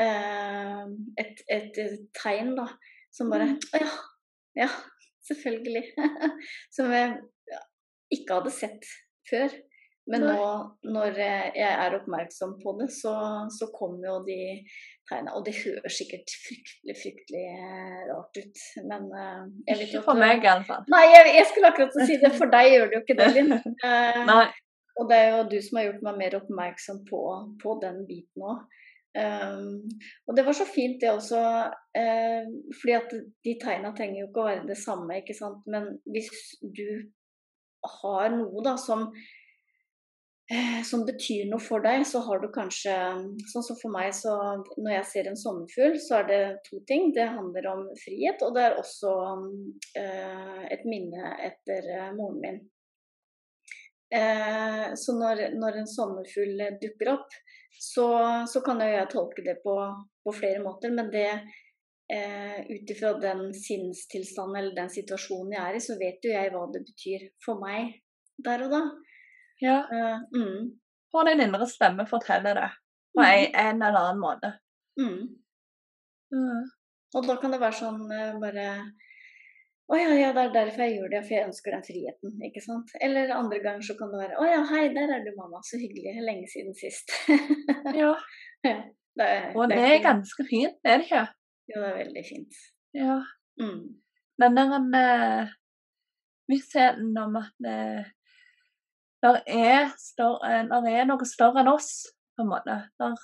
eh, 0.02 0.82
et, 1.22 1.44
et, 1.46 1.78
et 1.84 2.02
tegn, 2.18 2.56
da, 2.58 2.66
som 3.14 3.30
bare 3.30 3.52
Mm. 3.52 3.60
Å 3.76 3.84
ja. 3.84 3.94
Ja, 4.56 4.68
selvfølgelig. 5.28 5.84
som 6.76 6.92
jeg 6.92 7.16
ikke 8.14 8.40
hadde 8.40 8.54
sett 8.54 8.90
før. 9.30 9.54
Men 10.06 10.22
nå 10.22 10.42
når 10.86 11.16
eh, 11.18 11.46
jeg 11.58 11.66
er 11.66 11.96
oppmerksom 11.96 12.52
på 12.60 12.76
det, 12.78 12.92
så, 12.94 13.14
så 13.50 13.66
kommer 13.74 14.06
jo 14.06 14.18
de 14.28 14.38
tegnene. 15.08 15.34
Og 15.34 15.42
det 15.46 15.56
høres 15.58 15.98
sikkert 15.98 16.30
fryktelig, 16.44 16.94
fryktelig 17.00 17.42
eh, 17.54 18.04
rart 18.12 18.38
ut, 18.38 18.62
men 18.86 19.08
eh, 19.10 19.42
jeg 19.66 19.80
vet 19.80 19.88
Ikke 19.88 20.04
for 20.06 20.22
meg, 20.22 20.46
i 20.46 20.52
alle 20.52 20.68
fall. 20.68 20.86
Nei, 20.92 21.02
jeg, 21.10 21.34
jeg 21.40 21.50
skulle 21.50 21.72
akkurat 21.72 21.98
si 21.98 22.20
det. 22.22 22.32
For 22.38 22.54
deg 22.54 22.70
gjør 22.74 22.86
det 22.86 22.98
jo 22.98 23.02
ikke 23.04 23.18
det, 23.22 23.28
Linn. 23.34 23.58
Eh, 23.86 24.22
Nei. 24.26 24.46
og 25.00 25.10
det 25.10 25.18
er 25.20 25.28
jo 25.34 25.42
du 25.50 25.58
som 25.62 25.80
har 25.80 25.88
gjort 25.88 26.06
meg 26.06 26.22
mer 26.22 26.38
oppmerksom 26.38 27.02
på, 27.10 27.22
på 27.62 27.78
den 27.82 28.04
biten 28.08 28.46
òg. 28.46 28.62
Um, 29.16 29.86
og 30.28 30.36
det 30.36 30.42
var 30.44 30.52
så 30.52 30.66
fint 30.68 30.98
det 31.00 31.08
også, 31.08 31.38
uh, 31.72 32.48
fordi 32.76 32.92
at 32.92 33.14
de 33.46 33.54
tegna 33.62 33.94
trenger 33.96 34.18
jo 34.20 34.26
ikke 34.26 34.42
å 34.42 34.48
være 34.50 34.66
det 34.68 34.76
samme, 34.76 35.22
ikke 35.22 35.36
sant. 35.38 35.62
Men 35.72 35.94
hvis 36.04 36.28
du 36.60 36.84
har 38.00 38.30
noe 38.34 38.62
da 38.64 38.76
som 38.80 39.08
eh, 40.52 40.78
som 40.86 41.04
betyr 41.08 41.48
noe 41.50 41.62
for 41.62 41.84
deg, 41.84 42.04
så 42.08 42.22
har 42.26 42.42
du 42.42 42.48
kanskje 42.54 42.94
Sånn 43.52 43.66
som 43.66 43.78
for 43.80 43.94
meg, 43.94 44.12
så 44.16 44.36
når 44.76 44.92
jeg 44.98 45.08
ser 45.10 45.30
en 45.30 45.40
sommerfugl, 45.40 45.98
så 46.02 46.20
er 46.20 46.30
det 46.30 46.40
to 46.68 46.80
ting. 46.88 47.12
Det 47.16 47.28
handler 47.34 47.68
om 47.72 47.84
frihet, 48.02 48.42
og 48.46 48.56
det 48.56 48.64
er 48.68 48.80
også 48.80 49.12
eh, 49.98 50.64
et 50.76 50.88
minne 50.88 51.36
etter 51.50 51.92
eh, 51.96 52.10
moren 52.16 52.40
min. 52.42 52.64
Eh, 54.14 54.94
så 54.94 55.14
når, 55.18 55.48
når 55.58 55.80
en 55.80 55.88
sommerfugl 55.90 56.62
dukker 56.82 57.14
opp, 57.16 57.38
så, 57.78 58.08
så 58.48 58.62
kan 58.64 58.80
jo 58.80 58.88
jeg 58.88 59.08
tolke 59.12 59.44
det 59.44 59.58
på, 59.64 59.76
på 60.24 60.34
flere 60.34 60.62
måter. 60.64 60.94
Men 60.94 61.10
det 61.12 61.28
eh, 62.12 62.58
ut 62.70 62.90
ifra 62.94 63.12
den 63.22 63.48
sinnstilstanden 63.54 64.60
eller 64.60 64.76
den 64.76 64.90
situasjonen 64.92 65.56
jeg 65.56 65.62
er 65.64 65.78
i, 65.78 65.82
så 65.82 65.98
vet 66.00 66.24
jo 66.24 66.34
jeg 66.34 66.52
hva 66.54 66.66
det 66.74 66.82
betyr 66.86 67.28
for 67.44 67.62
meg 67.62 67.96
der 68.44 68.66
og 68.66 68.74
da. 68.74 68.82
Ja. 69.62 69.78
Uh, 69.88 70.18
mm, 70.36 70.64
Og 71.16 71.28
din 71.30 71.40
indre 71.46 71.66
stemme 71.70 72.04
forteller 72.10 72.58
det 72.58 72.70
på 73.16 73.24
en, 73.24 73.54
en 73.56 73.82
eller 73.82 74.00
annen 74.02 74.20
måte. 74.20 74.52
mm. 75.00 75.20
Mm. 76.34 76.64
Og 77.14 77.26
da 77.28 77.36
kan 77.40 77.52
det 77.54 77.60
være 77.62 77.78
sånn 77.78 78.00
eh, 78.10 78.32
bare 78.42 78.64
Å 79.86 79.98
ja, 80.00 80.08
ja, 80.18 80.32
det 80.34 80.42
er 80.42 80.54
derfor 80.56 80.82
jeg 80.82 80.96
gjør 80.96 81.12
det, 81.12 81.20
for 81.22 81.34
jeg 81.36 81.46
ønsker 81.46 81.76
den 81.76 81.84
friheten, 81.86 82.32
ikke 82.48 82.62
sant. 82.64 82.90
Eller 82.98 83.30
andre 83.30 83.60
ganger 83.62 83.86
så 83.86 83.94
kan 83.94 84.10
det 84.10 84.18
være 84.24 84.40
Å 84.42 84.48
ja, 84.50 84.62
hei, 84.72 84.88
der 84.96 85.12
er 85.14 85.22
du, 85.22 85.30
mamma. 85.38 85.60
Så 85.62 85.78
hyggelig. 85.78 86.16
Lenge 86.26 86.50
siden 86.50 86.74
sist. 86.76 87.14
Ja. 88.00 88.10
ja, 88.66 88.80
det 89.16 89.28
er, 89.36 89.44
Og 89.54 89.70
det 89.70 89.78
det 89.78 89.92
er 89.94 90.02
ganske 90.02 90.48
fint, 90.50 90.80
er 90.82 90.98
det 90.98 91.06
ikke? 91.06 91.22
Jo, 91.66 91.80
det 91.82 91.88
er 91.88 92.00
veldig 92.02 92.24
fint. 92.26 92.58
Ja. 92.96 93.20
Mm. 93.60 93.80
Den 94.42 94.56
der 94.58 94.76
eh, 95.00 95.54
vissheten 96.50 97.16
om 97.18 97.38
at 97.40 97.66
eh, 97.66 98.04
der 99.24 99.40
er, 99.46 99.88
større, 99.98 100.62
der 100.70 100.88
er 100.92 101.08
noe 101.08 101.26
større 101.26 101.62
enn 101.64 101.72
oss, 101.72 101.90
på 102.36 102.44
en 102.44 102.52
måte. 102.52 102.80
Der, 103.00 103.16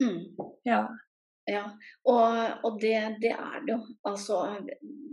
Mm. 0.00 0.32
ja. 0.64 0.86
Ja, 1.50 1.64
og, 2.08 2.64
og 2.64 2.76
det, 2.80 2.94
det 3.20 3.32
er 3.34 3.58
det 3.66 3.72
jo. 3.74 3.80
Altså, 4.08 4.36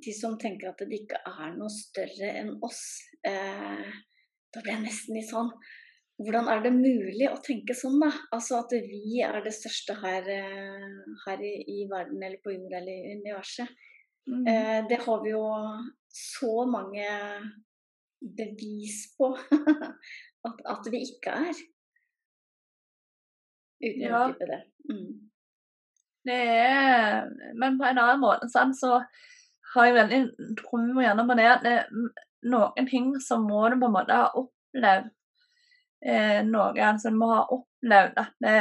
de 0.06 0.14
som 0.16 0.38
tenker 0.40 0.70
at 0.70 0.80
det 0.80 1.00
ikke 1.02 1.20
er 1.28 1.56
noe 1.58 1.72
større 1.74 2.30
enn 2.40 2.54
oss, 2.64 2.82
eh, 3.28 3.88
da 4.54 4.62
blir 4.62 4.76
jeg 4.76 4.84
nesten 4.86 5.18
litt 5.18 5.28
sånn 5.32 5.50
Hvordan 6.18 6.48
er 6.50 6.64
det 6.64 6.72
mulig 6.74 7.28
å 7.30 7.38
tenke 7.46 7.76
sånn, 7.78 8.00
da? 8.02 8.10
Altså 8.34 8.58
at 8.64 8.72
vi 8.88 9.20
er 9.22 9.38
det 9.46 9.54
største 9.54 9.94
her, 10.02 10.26
eh, 10.34 10.96
her 11.28 11.44
i, 11.46 11.54
i 11.76 11.86
verden, 11.92 12.24
eller 12.26 12.40
på 12.42 12.56
jorda, 12.56 12.80
eller 12.80 12.92
i 12.96 13.14
universet. 13.20 13.70
Mm. 14.28 14.48
Eh, 14.50 14.80
det 14.90 14.98
har 15.06 15.22
vi 15.24 15.36
jo 15.36 15.44
så 16.10 16.66
mange 16.68 17.06
bevis 18.40 19.04
på 19.18 19.30
at, 20.50 20.62
at 20.74 20.90
vi 20.92 21.04
ikke 21.06 21.36
er. 21.52 21.62
Uten 23.84 24.02
å 24.02 24.10
Ja. 24.10 24.22
utdype 24.26 24.48
det. 24.50 24.62
Mm. 24.90 25.10
Det 26.28 26.38
er 26.60 27.30
Men 27.56 27.78
på 27.80 27.86
en 27.88 28.02
annen 28.02 28.20
måte 28.24 28.50
sånn, 28.52 28.74
så 28.76 28.98
har 29.76 29.86
jeg 29.86 29.96
veldig 30.00 30.22
tro 30.60 30.80
gjerne 30.98 31.28
på 31.30 31.38
det 31.38 31.46
at 31.52 31.64
det 31.64 31.76
er 31.84 31.86
noen 32.50 32.90
ting 32.90 33.14
som 33.24 33.46
må 33.48 33.68
du 33.70 33.78
på 33.78 33.86
en 33.88 33.96
måte 34.00 34.18
ha 34.18 34.32
opplevd 34.42 35.12
eh, 36.06 36.42
noe. 36.46 36.74
Altså 36.82 37.10
vi 37.12 37.18
må 37.18 37.32
ha 37.34 37.46
opplevd 37.50 38.18
at 38.18 38.34
det, 38.44 38.60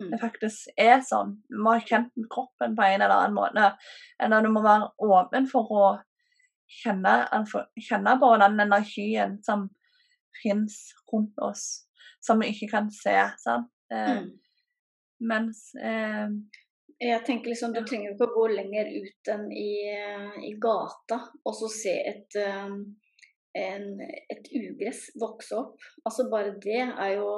Mm. 0.00 0.08
det 0.10 0.18
faktisk 0.20 0.68
er 0.80 1.00
sånn. 1.04 1.36
Du 1.50 1.58
må 1.62 1.74
ha 1.76 1.80
kjent 1.84 2.10
kroppen 2.32 2.74
på 2.74 2.82
en 2.82 3.02
eller 3.02 3.12
annen 3.12 3.34
måte. 3.36 3.76
Eller 4.18 4.42
du 4.42 4.48
må 4.50 4.62
være 4.64 4.88
åpen 4.98 5.46
for 5.46 5.68
å 5.70 6.02
kjenne, 6.82 7.28
kjenne 7.78 8.18
på 8.18 8.30
den 8.40 8.58
energien 8.64 9.36
som 9.44 9.68
fins 10.42 10.94
rundt 11.12 11.38
oss, 11.38 11.86
som 12.24 12.40
vi 12.40 12.48
ikke 12.50 12.70
kan 12.70 12.90
se. 12.90 13.14
sant? 13.38 13.68
Eh, 13.92 14.22
Mm. 14.22 14.30
Mens 15.20 15.74
eh, 15.80 16.28
Jeg 17.00 17.24
tenker 17.24 17.50
liksom, 17.50 17.72
Du 17.74 17.84
trenger 17.84 18.12
ikke 18.14 18.26
å 18.26 18.34
gå 18.34 18.46
lenger 18.56 18.86
ut 19.04 19.28
enn 19.28 19.52
i, 19.52 19.88
eh, 19.92 20.40
i 20.48 20.52
gata 20.58 21.20
og 21.44 21.54
så 21.54 21.68
se 21.70 21.94
et, 22.08 22.34
eh, 22.36 22.68
en, 23.58 24.00
et 24.02 24.48
ugress 24.56 25.04
vokse 25.20 25.56
opp. 25.58 25.84
Altså 26.06 26.28
Bare 26.32 26.54
det 26.62 26.80
er 26.80 27.14
jo 27.18 27.28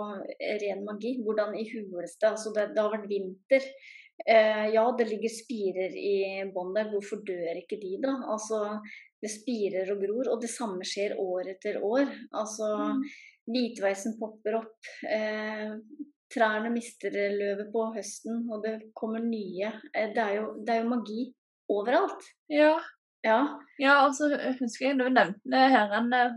ren 0.62 0.84
magi. 0.86 1.16
Hvordan 1.24 1.56
i 1.58 1.66
huleste 1.72 2.30
altså 2.30 2.54
det, 2.54 2.70
det 2.76 2.82
har 2.84 2.94
vært 2.94 3.10
vinter. 3.10 3.68
Eh, 4.26 4.66
ja, 4.74 4.84
det 4.96 5.08
ligger 5.10 5.32
spirer 5.32 5.94
i 5.98 6.16
bånn 6.54 6.74
der. 6.76 6.90
Hvorfor 6.92 7.24
dør 7.26 7.60
ikke 7.60 7.80
de, 7.82 7.96
da? 8.04 8.14
Altså, 8.30 8.80
Det 9.24 9.30
spirer 9.32 9.88
og 9.94 10.02
gror, 10.04 10.28
og 10.34 10.42
det 10.42 10.50
samme 10.52 10.84
skjer 10.84 11.14
år 11.18 11.54
etter 11.54 11.80
år. 11.82 12.10
Altså, 12.32 12.74
Mm. 12.94 13.06
Hvitveisen 13.44 14.14
popper 14.16 14.54
opp. 14.56 14.88
Eh, 15.04 15.74
trærne 16.32 16.70
mister 16.72 17.12
løvet 17.12 17.68
på 17.72 17.82
høsten, 17.94 18.46
og 18.50 18.62
det 18.64 18.92
kommer 18.96 19.20
nye. 19.20 19.68
Eh, 19.92 20.12
det, 20.14 20.22
er 20.22 20.34
jo, 20.38 20.46
det 20.64 20.74
er 20.74 20.82
jo 20.82 20.92
magi 20.94 21.26
overalt. 21.68 22.24
Ja. 22.48 22.78
Ja. 23.24 23.38
Ja, 23.80 23.94
og 24.06 24.14
så 24.14 24.28
husker 24.60 24.90
jeg 24.90 24.98
du 25.00 25.06
nevnte 25.08 25.60
her 25.72 25.92
en, 25.98 26.12
eh, 26.14 26.34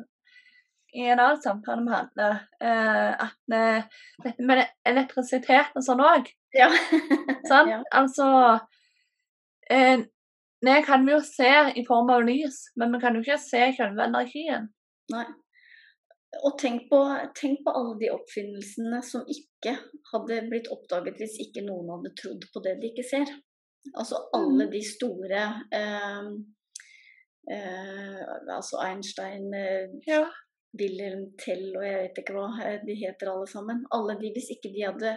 i 0.97 1.04
en 1.12 1.19
annen 1.19 1.41
samtale 1.43 1.84
vi 1.86 1.91
hadde, 1.93 2.30
eh, 2.63 3.26
at 3.28 3.54
eh, 3.54 3.84
dette 4.23 4.45
med 4.47 4.63
elektrisitet 4.88 5.76
og 5.78 5.84
sånn 5.86 6.02
òg. 6.02 6.32
ja. 6.58 6.69
sånn? 7.52 7.69
Ja. 7.76 7.82
Altså 7.93 8.28
eh, 9.69 10.00
Det 10.65 10.78
kan 10.88 11.04
vi 11.06 11.13
jo 11.13 11.19
se 11.21 11.52
i 11.78 11.84
form 11.86 12.10
av 12.10 12.23
lys, 12.26 12.63
men 12.80 12.95
vi 12.95 13.00
kan 13.04 13.13
jo 13.15 13.21
ikke 13.21 13.38
se 13.38 13.60
selve 13.78 14.08
energien. 14.08 14.71
Nei. 15.13 15.26
Og 16.43 16.58
tenk 16.60 16.88
på, 16.89 16.97
tenk 17.38 17.62
på 17.65 17.71
alle 17.78 17.93
de 18.02 18.10
oppfinnelsene 18.12 18.97
som 19.06 19.21
ikke 19.32 19.76
hadde 20.12 20.41
blitt 20.50 20.67
oppdaget 20.73 21.21
hvis 21.21 21.38
ikke 21.45 21.63
noen 21.67 21.93
hadde 21.93 22.12
trodd 22.19 22.43
på 22.54 22.63
det 22.65 22.73
de 22.82 22.89
ikke 22.91 23.06
ser. 23.08 23.30
Altså 23.95 24.19
alle 24.36 24.65
Mm. 24.67 24.71
de 24.73 24.82
store 24.84 25.43
eh, 25.71 26.28
eh, 27.51 28.21
Altså 28.55 28.79
Einstein, 28.83 29.53
eh, 29.53 29.88
Ja. 30.07 30.25
Wilhelm 30.77 31.31
Tell 31.39 31.71
og 31.77 31.83
jeg 31.86 31.97
vet 32.03 32.19
ikke 32.21 32.33
hva 32.36 32.47
eh, 32.65 32.79
de 32.86 32.95
heter 32.99 33.31
alle 33.31 33.47
sammen. 33.49 33.86
Alle 33.95 34.17
de, 34.19 34.31
hvis 34.36 34.49
ikke 34.53 34.73
de 34.75 34.83
hadde 34.86 35.13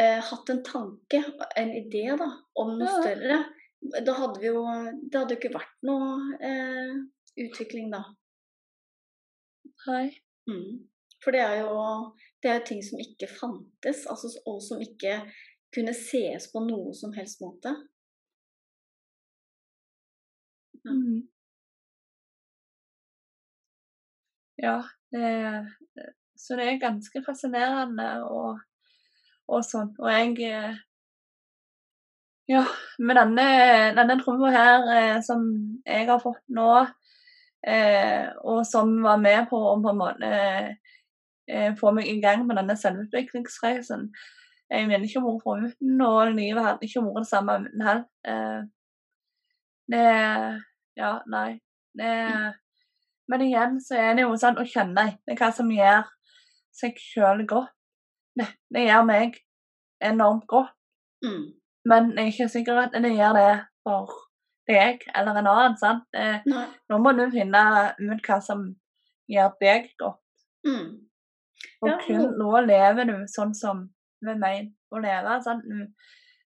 eh, 0.00 0.20
hatt 0.30 0.50
en 0.50 0.62
tanke, 0.66 1.20
en 1.60 1.70
idé 1.78 2.06
da, 2.18 2.30
om 2.56 2.72
noe 2.78 2.88
Ja. 2.88 3.02
større, 3.02 3.38
da 4.06 4.14
hadde 4.16 4.40
vi 4.40 4.48
jo 4.48 4.62
Det 5.10 5.18
hadde 5.20 5.34
jo 5.36 5.40
ikke 5.42 5.54
vært 5.58 5.74
noe 5.84 6.38
eh, 6.40 6.94
utvikling 7.44 7.90
da. 7.92 8.02
Nei. 9.86 10.06
Mm. 10.48 10.88
For 11.22 11.32
det 11.32 11.40
er 11.44 11.58
jo 11.60 11.74
det 12.44 12.50
er 12.52 12.64
ting 12.68 12.82
som 12.84 12.98
ikke 13.00 13.28
fantes, 13.28 14.02
altså, 14.10 14.28
og 14.46 14.58
som 14.62 14.80
ikke 14.84 15.20
kunne 15.74 15.94
ses 15.96 16.48
på 16.52 16.60
noe 16.64 16.92
som 16.96 17.12
helst 17.16 17.40
måte. 17.40 17.72
Mm. 20.84 21.22
Ja, 24.64 24.78
det 25.12 25.28
Så 26.36 26.56
det 26.56 26.64
er 26.68 26.80
ganske 26.82 27.22
fascinerende 27.26 28.08
og, 28.26 28.58
og 29.48 29.60
sånn. 29.64 29.92
Og 30.02 30.10
jeg 30.10 30.34
eh, 30.48 30.80
Ja, 32.48 32.64
med 32.98 33.16
denne, 33.16 33.44
denne 33.96 34.16
tromma 34.20 34.50
her 34.52 34.88
eh, 34.92 35.18
som 35.24 35.44
jeg 35.86 36.08
har 36.10 36.18
fått 36.20 36.42
nå, 36.52 36.66
eh, 37.64 38.26
og 38.44 38.66
som 38.68 38.90
var 39.06 39.22
med 39.22 39.46
på 39.48 39.60
å 39.70 39.78
på 39.80 39.94
en 39.94 40.00
måte 40.02 40.32
eh, 41.48 41.70
få 41.80 41.94
meg 41.96 42.10
i 42.10 42.18
gang 42.24 42.44
med 42.48 42.60
denne 42.60 42.76
selvutviklingsreisen 42.76 44.10
Jeg 44.74 44.88
ville 44.90 45.08
ikke 45.08 45.22
vært 45.24 45.44
foruten, 45.46 45.94
og 46.04 46.34
livet 46.36 46.66
hadde 46.66 46.88
ikke 46.88 47.04
vært 47.06 47.22
det 47.22 47.30
samme 47.30 47.56
uten 47.64 47.86
heller. 47.88 48.04
Eh, 48.28 48.60
det 49.92 50.04
Ja, 50.96 51.14
nei. 51.26 51.60
Det 51.98 52.12
men 53.28 53.40
igjen 53.46 53.80
så 53.80 53.96
er 53.96 54.14
det 54.14 54.22
jo 54.26 54.34
sånn 54.36 54.58
å 54.60 54.64
kjenne 54.68 55.04
etter 55.12 55.36
hva 55.40 55.50
som 55.54 55.70
gjør 55.70 56.04
seg 56.74 56.96
sjøl 57.00 57.44
godt. 57.46 57.70
Det, 58.36 58.46
det 58.74 58.86
gjør 58.88 59.04
meg 59.06 59.36
enormt 60.02 60.46
godt, 60.50 60.72
Mm. 61.24 61.44
men 61.88 62.10
jeg 62.16 62.24
er 62.26 62.32
ikke 62.32 62.48
sikker 62.52 62.78
at 62.82 62.92
det 63.00 63.12
gjør 63.16 63.32
det 63.38 63.52
for 63.84 64.10
deg 64.68 65.00
eller 65.14 65.38
en 65.38 65.46
annen. 65.46 65.76
sant? 65.76 66.04
Nei. 66.12 66.66
nå 66.90 66.98
må 66.98 67.12
du 67.16 67.30
finne 67.30 67.62
ut 67.98 68.26
hva 68.28 68.40
som 68.42 68.66
gjør 69.30 69.54
deg 69.60 69.88
godt. 69.98 70.20
Mm. 70.66 71.06
Og 71.82 71.88
Ja, 71.88 71.96
kun 72.06 72.34
nå- 72.38 72.66
lever 72.66 73.04
du 73.08 73.14
sånn 73.26 73.54
som 73.54 73.88
vi 74.20 74.34
mener 74.34 74.68
å 74.92 75.00
leve. 75.00 75.40
sant? 75.42 75.62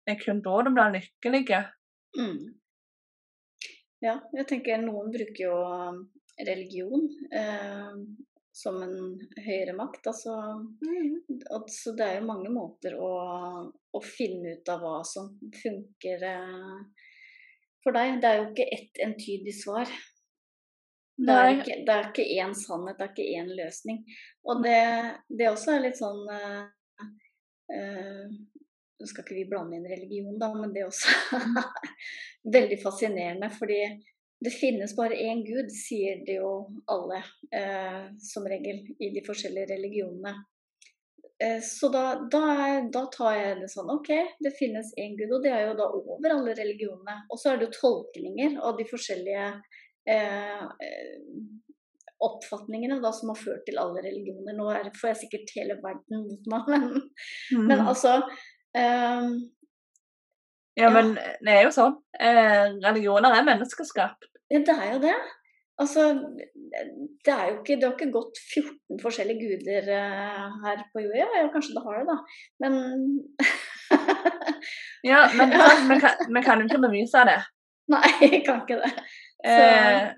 Det 0.07 0.15
er 0.15 0.25
kun 0.25 0.43
da 0.43 0.63
du 0.63 0.71
blir 0.71 0.93
lykkelig. 0.95 1.67
Mm. 2.19 2.55
Ja, 4.03 4.21
jeg 4.33 4.47
tenker 4.47 4.79
noen 4.79 5.11
bruker 5.11 5.43
jo 5.43 5.57
religion 6.47 7.09
eh, 7.35 7.95
som 8.59 8.83
en 8.83 8.97
høyere 9.45 9.75
makt. 9.79 10.11
Altså, 10.11 10.35
altså 11.51 11.95
det 11.99 12.07
er 12.07 12.19
jo 12.19 12.29
mange 12.29 12.53
måter 12.53 12.97
å, 12.99 13.11
å 13.71 14.01
finne 14.05 14.57
ut 14.59 14.73
av 14.73 14.83
hva 14.83 15.01
som 15.07 15.31
funker 15.63 16.25
eh, 16.31 16.79
for 17.85 17.99
deg. 17.99 18.21
Det 18.23 18.31
er 18.31 18.41
jo 18.41 18.49
ikke 18.51 18.71
ett 18.79 19.03
entydig 19.07 19.55
svar. 19.57 19.93
Det 21.19 21.35
er, 21.35 21.49
ikke, 21.57 21.77
det 21.83 21.95
er 21.95 22.05
ikke 22.13 22.25
én 22.39 22.53
sannhet, 22.55 22.99
det 22.99 23.07
er 23.09 23.15
ikke 23.15 23.41
én 23.41 23.49
løsning. 23.59 24.05
Og 24.47 24.61
det, 24.63 24.83
det 25.35 25.49
også 25.51 25.73
er 25.75 25.83
litt 25.89 25.99
sånn 25.99 26.21
eh, 26.31 26.61
uh, 27.75 28.29
Nå 28.99 29.07
skal 29.07 29.25
ikke 29.25 29.35
vi 29.35 29.45
blande 29.47 29.79
inn 29.79 29.87
religion, 29.87 30.39
da, 30.39 30.49
men 30.55 30.73
det 30.75 30.83
er 30.83 30.89
også 30.89 31.43
veldig 32.57 32.79
fascinerende. 32.83 33.51
Fordi 33.55 33.77
det 34.45 34.53
finnes 34.55 34.95
bare 34.97 35.17
én 35.19 35.41
gud, 35.47 35.71
sier 35.75 36.21
det 36.27 36.39
jo 36.39 36.53
alle, 36.87 37.23
eh, 37.55 38.05
som 38.23 38.47
regel, 38.47 38.85
i 38.99 39.11
de 39.15 39.23
forskjellige 39.27 39.73
religionene. 39.73 40.35
Eh, 41.43 41.61
så 41.63 41.89
da, 41.95 42.05
da, 42.31 42.43
da 42.93 43.05
tar 43.15 43.35
jeg 43.39 43.57
det 43.61 43.71
sånn 43.71 43.91
OK, 43.95 44.11
det 44.43 44.55
finnes 44.59 44.91
én 44.99 45.17
gud, 45.19 45.37
og 45.37 45.45
det 45.45 45.53
er 45.55 45.69
jo 45.69 45.77
da 45.79 45.89
over 45.91 46.35
alle 46.35 46.55
religionene. 46.59 47.21
Og 47.31 47.39
så 47.39 47.53
er 47.53 47.61
det 47.61 47.69
jo 47.69 47.77
tolkninger 47.81 48.59
av 48.63 48.79
de 48.79 48.87
forskjellige 48.91 49.49
eh, 50.11 50.65
eh, 50.87 51.13
oppfatningene 52.27 52.99
da, 53.03 53.13
som 53.15 53.31
har 53.31 53.39
ført 53.39 53.63
til 53.69 53.79
alle 53.79 54.03
religioner. 54.03 54.57
Nå 54.59 54.71
får 54.99 55.13
jeg 55.13 55.21
sikkert 55.25 55.55
hele 55.59 55.79
verden 55.83 56.25
mot 56.27 56.51
meg, 56.51 56.73
men, 56.75 56.89
men 57.69 57.79
Mm. 57.79 57.87
altså 57.93 58.17
ehm, 58.77 59.37
Ja, 60.79 60.89
men 60.95 61.15
det 61.45 61.53
er 61.57 61.65
jo 61.67 61.73
sånn. 61.75 61.97
Eh, 62.21 62.69
religioner 62.85 63.35
er 63.35 63.47
menneskeskapt. 63.49 64.29
Ja, 64.51 64.61
det 64.65 64.75
er 64.79 64.93
jo 64.95 65.01
det. 65.03 65.17
Altså, 65.79 66.05
det 67.25 67.33
er 67.35 67.45
jo 67.51 67.57
ikke, 67.61 67.77
det 67.79 67.87
har 67.87 67.93
ikke 67.97 68.11
gått 68.15 68.39
14 68.55 68.99
forskjellige 69.03 69.43
guder 69.45 69.91
eh, 69.95 70.47
her 70.65 70.81
på 70.93 71.03
jorda. 71.05 71.27
Ja, 71.39 71.45
kanskje 71.55 71.77
det 71.77 71.85
har 71.85 72.01
det, 72.01 72.07
da. 72.09 72.17
Men 72.65 72.79
Ja, 75.11 75.21
men 75.39 75.53
Ja. 75.53 75.59
sant, 75.69 75.89
vi, 75.91 76.01
kan, 76.03 76.35
vi 76.35 76.43
kan 76.43 76.59
jo 76.63 76.67
ikke 76.69 76.83
bevise 76.87 77.23
det. 77.29 77.39
Nei, 77.95 78.03
jeg 78.21 78.43
kan 78.47 78.63
ikke 78.65 78.81
det. 78.83 78.91
Eh, 79.47 80.11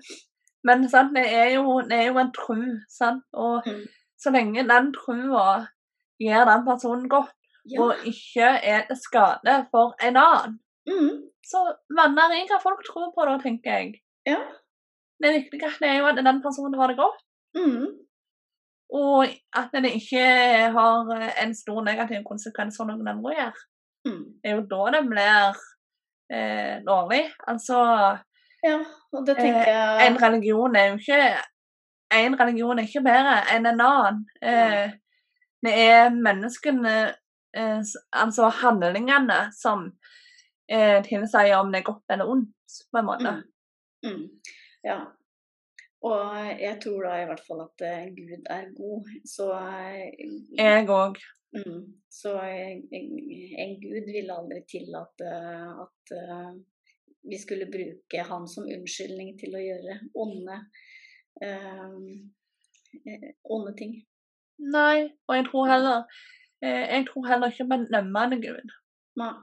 men 0.67 0.87
sant, 0.89 1.13
det 1.15 1.25
er 1.33 1.51
jo, 1.55 1.77
det 1.89 1.99
er 1.99 2.09
jo 2.11 2.17
en 2.21 2.33
tro, 2.35 2.57
sant. 2.89 3.23
Og 3.33 3.61
Mm. 3.67 3.83
så 4.21 4.29
lenge 4.33 4.65
den 4.69 4.91
trua 4.93 5.45
gjør 6.21 6.45
den 6.49 6.65
personen 6.67 7.07
godt, 7.09 7.31
Ja. 7.69 7.81
og 7.81 7.95
ikke 8.05 8.47
er 8.63 8.85
til 8.87 8.97
skade 8.97 9.67
for 9.71 9.95
en 10.01 10.17
annen, 10.17 10.59
Mm, 10.87 11.21
så 11.45 11.59
venner 11.93 12.31
er 12.33 12.47
hva 12.49 12.57
folk 12.63 12.79
tror 12.87 13.11
på 13.13 13.25
da, 13.29 13.37
tenker 13.37 13.71
jeg. 13.71 14.01
ja. 14.25 14.39
Det 15.21 15.29
viktigste 15.35 15.85
er 15.85 15.99
jo 15.99 16.07
at 16.09 16.15
den 16.17 16.41
personen 16.41 16.73
har 16.79 16.87
det 16.87 16.97
godt, 16.97 17.19
Mm, 17.53 17.85
og 18.93 19.25
at 19.53 19.69
det 19.73 19.91
ikke 19.93 20.23
har 20.73 21.11
en 21.43 21.53
stor 21.55 21.83
negativ 21.83 22.23
konsekvens 22.25 22.77
for 22.79 22.85
noen 22.89 23.07
andre 23.07 23.29
å 23.31 23.35
gjøre. 23.35 23.61
mm. 24.07 24.23
Det 24.43 24.51
er 24.51 24.55
jo 24.55 24.65
da 24.71 24.91
det 24.97 25.03
blir 25.09 25.61
eh, 26.33 26.79
dårlig. 26.87 27.23
Altså 27.47 27.77
Ja, 28.63 28.77
og 29.13 29.25
det 29.27 29.37
tenker 29.37 29.67
Eh, 29.69 30.07
en 30.07 30.17
religion 30.21 30.75
er 30.75 30.87
jo 30.89 30.97
ikke 30.97 31.37
En 32.13 32.39
religion 32.39 32.79
er 32.79 32.83
ikke 32.83 33.03
bedre 33.03 33.37
enn 33.55 33.65
en 33.65 33.81
annen. 33.81 34.25
Eh, 34.41 34.91
det 35.63 35.73
er 35.79 36.09
menneskene, 36.09 37.13
eh, 37.57 37.81
altså 38.11 38.49
handlingene, 38.61 39.39
som 39.55 39.87
eh, 40.71 40.99
tilsier 41.05 41.57
om 41.59 41.71
det 41.71 41.81
er 41.81 41.89
godt 41.89 42.15
eller 42.15 42.29
ondt, 42.29 42.77
på 42.91 43.01
en 43.01 43.09
måte. 43.09 43.33
Mm. 44.03 44.13
Mm. 44.13 44.23
Ja. 44.83 44.99
Og 46.01 46.37
jeg 46.57 46.79
tror 46.81 47.03
da 47.05 47.17
i 47.21 47.27
hvert 47.29 47.43
fall 47.45 47.61
at 47.67 47.83
eh, 47.85 48.07
Gud 48.17 48.49
er 48.49 48.71
god. 48.77 49.11
Så, 49.29 49.51
eh, 49.53 50.31
Jeg 50.57 50.89
òg. 50.89 51.19
mm, 51.53 51.81
så 52.09 52.35
eh, 52.41 52.81
en 53.61 53.75
Gud 53.83 54.09
ville 54.09 54.33
aldri 54.33 54.63
tillate 54.71 55.35
at 55.85 56.15
vi 57.21 57.37
skulle 57.37 57.65
bruke 57.69 58.23
han 58.27 58.47
som 58.49 58.65
unnskyldning 58.65 59.35
til 59.39 59.53
å 59.55 59.61
gjøre 59.61 59.97
onde, 60.23 60.57
eh, 61.45 63.27
onde 63.43 63.75
ting. 63.77 63.93
Nei, 64.61 65.09
og 65.27 65.35
jeg 65.37 65.45
tror 65.49 65.69
heller 65.69 66.23
Jeg 66.61 67.05
tror 67.07 67.25
heller 67.25 67.49
ikke 67.49 67.65
på 67.69 67.77
nevner 67.89 68.37
Gud. 68.43 68.73
Nei. 69.17 69.33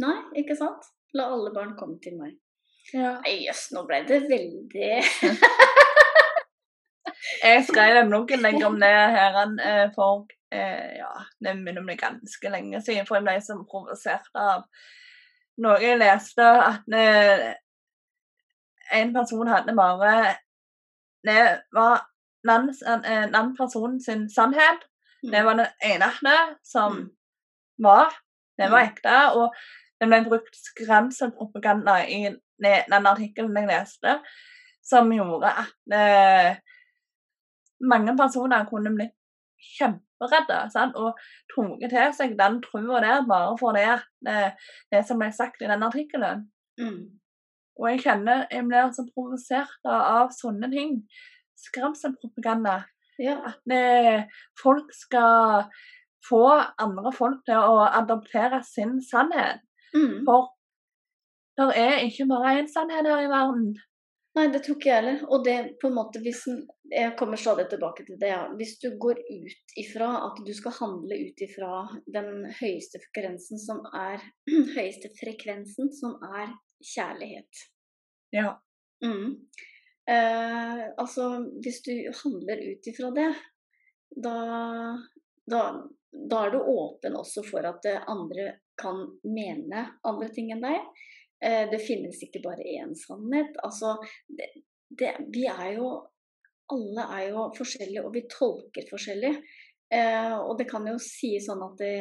Nei, 0.00 0.16
ikke 0.38 0.54
sant? 0.56 0.86
La 1.16 1.26
alle 1.34 1.50
barn 1.54 1.74
komme 1.78 1.98
til 2.02 2.14
meg. 2.20 2.36
Ja. 2.94 3.16
Nei, 3.24 3.36
Jøss, 3.46 3.68
nå 3.74 3.84
ble 3.88 4.00
det 4.08 4.22
veldig 4.30 4.90
Jeg 7.44 7.64
skrev 7.68 7.98
en 8.00 8.14
lenger 8.40 8.66
om 8.66 8.78
det 8.80 8.90
her 8.90 9.36
eh, 9.62 9.86
for 9.94 10.26
eh, 10.52 10.96
ja, 10.98 11.10
det 11.44 11.54
minner 11.58 11.84
bli 11.84 11.96
ganske 12.00 12.52
lenge 12.52 12.80
siden, 12.82 13.06
for 13.06 13.18
jeg 13.18 13.26
ble 13.26 13.36
så 13.44 13.56
provosert 13.70 14.30
av 14.34 14.64
noe 15.60 15.78
jeg 15.82 16.00
leste, 16.00 16.44
at 16.44 16.96
eh, 16.96 17.46
en 19.00 19.12
person 19.14 19.48
hadde 19.48 19.76
bare 19.76 20.12
Det 21.26 21.42
var 21.76 22.06
eh, 22.48 23.26
den 23.36 23.56
personen 23.56 24.00
sin 24.00 24.28
sannhet. 24.32 24.86
Det 25.22 25.44
var 25.44 25.54
det 25.58 25.68
eneste 25.84 26.34
som 26.64 26.92
Mm. 26.92 27.10
var. 27.78 28.12
Var 28.58 28.68
Mm. 28.68 28.88
ekte. 28.88 29.16
Og 29.36 29.54
det 30.00 30.08
ble 30.08 30.24
brukt 30.24 30.54
skremselpropaganda 30.56 31.98
i 32.08 32.36
den 32.60 33.06
artikkelen 33.06 33.56
jeg 33.56 33.68
leste, 33.68 34.20
som 34.82 35.10
gjorde 35.12 35.46
at 35.46 35.92
eh, 35.92 36.56
mange 37.80 38.16
personer 38.16 38.66
kunne 38.68 38.94
blitt 38.96 39.14
kjemperedde 39.78 40.70
sant? 40.72 40.96
og 40.96 41.18
trukket 41.52 41.90
til 41.90 42.12
seg 42.16 42.36
den 42.38 42.60
trua 42.62 43.00
der 43.00 43.26
bare 43.28 43.56
for 43.60 43.72
det, 43.72 44.02
det, 44.24 44.52
det 44.92 45.06
som 45.06 45.18
ble 45.18 45.30
sagt 45.32 45.62
i 45.62 45.68
den 45.68 45.82
artikkelen. 45.82 46.50
Mm. 46.80 47.20
Og 47.80 47.90
jeg 47.90 48.00
kjenner 48.04 48.46
jeg 48.50 48.64
blir 48.68 48.90
så 48.92 49.06
provosert 49.14 49.84
av 49.84 50.28
sånne 50.36 50.70
ting. 50.72 51.02
Skremselpropaganda. 51.56 52.84
Ja. 53.20 53.36
At 53.52 53.60
vi, 53.68 53.82
folk 54.60 54.92
skal 54.96 55.68
få 56.28 56.44
andre 56.80 57.12
folk 57.16 57.44
til 57.48 57.60
å 57.60 57.84
adoptere 57.88 58.62
sin 58.66 58.98
sannhet. 59.04 59.62
Mm. 59.94 60.24
For 60.26 60.50
det 61.60 61.70
er 61.76 62.02
ikke 62.06 62.28
bare 62.30 62.58
én 62.60 62.68
sannhet 62.70 63.08
her 63.08 63.24
i 63.24 63.30
verden. 63.30 63.72
Nei, 64.38 64.44
det 64.54 64.60
tror 64.62 64.76
ikke 64.78 64.90
jeg 64.90 64.98
heller. 65.00 65.22
Og 65.34 65.42
det 65.46 65.56
på 65.82 65.88
en 65.90 65.96
måte 65.96 66.20
hvis 66.22 66.44
Jeg 66.90 67.14
kommer 67.18 67.38
stadig 67.38 67.68
tilbake 67.70 68.04
til 68.06 68.18
det. 68.20 68.30
Ja. 68.32 68.44
Hvis 68.58 68.76
du 68.82 68.88
går 69.02 69.18
ut 69.18 69.74
ifra 69.78 70.10
at 70.26 70.38
du 70.46 70.52
skal 70.54 70.74
handle 70.78 71.18
ut 71.26 71.42
ifra 71.46 71.84
den 72.14 72.46
høyeste 72.60 72.98
frekvensen 73.04 73.60
som 73.62 73.82
er 73.94 74.22
Høyeste 74.76 75.10
frekvensen 75.18 75.92
som 75.94 76.16
er 76.40 76.54
kjærlighet. 76.94 77.66
Ja. 78.34 78.56
Mm. 79.04 79.38
Eh, 80.10 80.82
altså, 80.96 81.28
hvis 81.62 81.82
du 81.86 81.94
handler 82.24 82.64
ut 82.72 82.90
ifra 82.90 83.12
det, 83.14 83.28
da, 84.10 84.34
da, 85.46 85.62
da 86.10 86.42
er 86.46 86.54
du 86.54 86.58
åpen 86.58 87.18
også 87.20 87.44
for 87.46 87.68
at 87.68 87.86
andre 88.10 88.56
kan 88.80 89.04
mene 89.22 89.86
andre 90.08 90.30
ting 90.34 90.50
enn 90.54 90.64
deg. 90.64 90.80
Eh, 91.44 91.64
det 91.70 91.82
finnes 91.84 92.20
ikke 92.24 92.42
bare 92.44 92.66
én 92.66 92.94
sannhet. 92.98 93.56
Altså, 93.64 93.96
det, 94.28 94.50
det, 94.88 95.16
vi 95.32 95.46
er 95.50 95.76
jo 95.78 95.98
Alle 96.70 97.02
er 97.16 97.22
jo 97.32 97.48
forskjellige, 97.56 98.02
og 98.06 98.12
vi 98.14 98.20
tolker 98.30 98.84
forskjellig. 98.86 99.32
Eh, 99.90 100.34
og 100.38 100.52
det 100.60 100.68
kan 100.70 100.84
jo 100.86 101.00
si 101.02 101.32
sånn 101.42 101.64
at 101.66 101.80
det, 101.82 101.94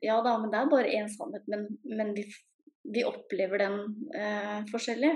Ja 0.00 0.22
da, 0.24 0.38
men 0.40 0.48
det 0.52 0.60
er 0.62 0.70
bare 0.72 0.94
én 0.96 1.10
sannhet, 1.12 1.44
men, 1.52 1.66
men 1.84 2.14
vi, 2.16 2.24
vi, 2.94 3.02
opplever 3.04 3.60
den 3.60 3.76
eh, 4.16 4.62
forskjellig. 4.70 5.12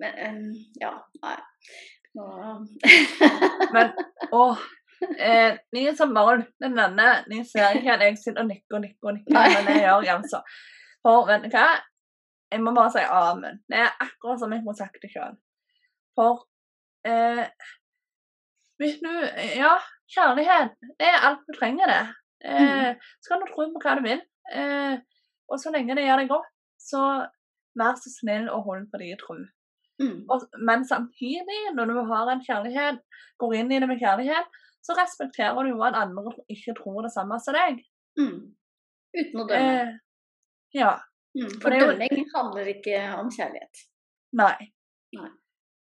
Men 0.00 0.20
eh, 0.26 0.62
ja, 0.80 0.94
nei. 1.22 1.36
Nå 2.14 2.26
Men 3.74 3.92
å, 4.34 4.42
eh, 5.18 5.56
ni 5.74 5.84
som 5.98 6.14
barn, 6.14 6.44
Men 6.62 6.78
denne, 6.78 7.08
ni 7.30 7.42
ser 7.48 7.78
ikke 7.78 7.96
at 7.96 8.04
jeg 8.06 8.18
sitter 8.20 8.44
og 8.44 8.50
nikker 8.50 8.78
og 8.78 8.84
nikker 8.86 9.10
og 9.10 9.18
nikker, 9.18 9.56
men 9.66 9.70
jeg 9.72 9.86
gjør 9.86 10.10
altså. 10.16 10.42
For 11.04 11.28
vet 11.28 11.46
du 11.46 11.54
hva, 11.54 11.68
jeg 12.54 12.62
må 12.62 12.74
bare 12.76 12.92
si 12.94 13.02
amen. 13.02 13.62
Det 13.70 13.80
er 13.82 13.96
akkurat 14.02 14.40
som 14.40 14.52
jeg 14.54 14.64
må 14.64 14.74
sagt 14.78 15.02
det 15.02 15.10
sjøl. 15.12 15.34
For 16.14 16.44
eh, 17.06 17.46
hvis 18.80 19.00
du 19.02 19.10
Ja, 19.58 19.76
kjærlighet. 20.14 20.76
Det 21.00 21.08
er 21.08 21.26
alt 21.28 21.42
du 21.48 21.52
trenger, 21.58 21.90
det. 21.90 22.04
Eh, 22.44 22.60
mm. 22.60 23.02
Så 23.22 23.32
kan 23.32 23.42
du 23.42 23.50
tro 23.50 23.66
på 23.72 23.82
hva 23.82 23.96
du 23.98 24.04
vil. 24.06 24.22
Eh, 24.52 24.96
og 25.50 25.60
så 25.60 25.72
lenge 25.74 25.96
det 25.96 26.06
gjør 26.06 26.22
deg 26.22 26.30
godt, 26.32 26.50
så 26.80 27.02
vær 27.78 27.98
så 28.00 28.12
snill 28.12 28.48
og 28.52 28.64
hold 28.68 28.86
på 28.92 29.00
din 29.02 29.18
tro. 29.20 29.36
Mm. 30.02 30.26
men 30.66 30.84
samtidig, 30.84 31.60
når 31.74 31.86
du 31.86 31.98
har 32.08 32.30
en 32.32 32.40
kjærlighet, 32.42 32.96
går 33.38 33.54
inn 33.54 33.72
i 33.72 33.78
det 33.78 33.88
med 33.88 34.00
kjærlighet, 34.00 34.48
så 34.82 34.96
respekterer 34.98 35.62
du 35.62 35.70
jo 35.70 35.84
at 35.86 35.96
andre 35.96 36.32
ikke 36.50 36.74
tror 36.80 37.04
det 37.06 37.12
samme 37.14 37.38
som 37.40 37.54
deg. 37.56 37.78
Mm. 38.18 38.40
Uten 39.14 39.40
å 39.40 39.46
dømme. 39.48 39.76
Eh, 39.84 39.92
ja. 40.74 40.96
Mm, 41.34 41.54
for 41.62 41.74
dømming 41.74 42.26
handler 42.34 42.70
ikke 42.74 42.98
om 43.20 43.30
kjærlighet. 43.32 43.86
Nei. 44.38 44.70
Nei. 45.14 45.30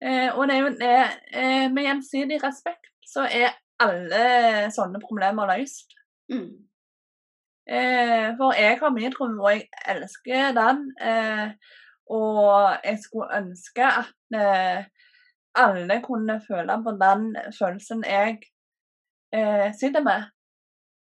Eh, 0.04 0.30
og 0.38 0.48
det 0.50 0.56
er 0.56 0.62
jo 0.62 0.72
det 0.78 0.96
eh, 1.32 1.68
Med 1.72 1.86
gjensidig 1.86 2.40
respekt 2.44 2.90
så 3.08 3.24
er 3.24 3.54
alle 3.84 4.70
sånne 4.74 5.02
problemer 5.04 5.50
løst. 5.54 5.94
Mm. 6.32 6.50
Eh, 7.68 8.30
for 8.40 8.56
jeg 8.58 8.80
har 8.82 8.92
min 8.96 9.14
tro, 9.14 9.28
og 9.28 9.50
jeg 9.52 9.68
elsker 9.94 10.56
den. 10.58 10.84
Eh, 11.00 11.54
og 12.10 12.84
jeg 12.84 13.00
skulle 13.04 13.38
ønske 13.38 13.86
at 13.88 14.38
eh, 14.40 14.86
alle 15.56 16.00
kunne 16.04 16.40
føle 16.48 16.80
på 16.84 16.96
den 17.02 17.28
følelsen 17.58 18.04
jeg 18.08 18.40
eh, 19.36 19.70
sitter 19.80 20.04
med. 20.04 20.30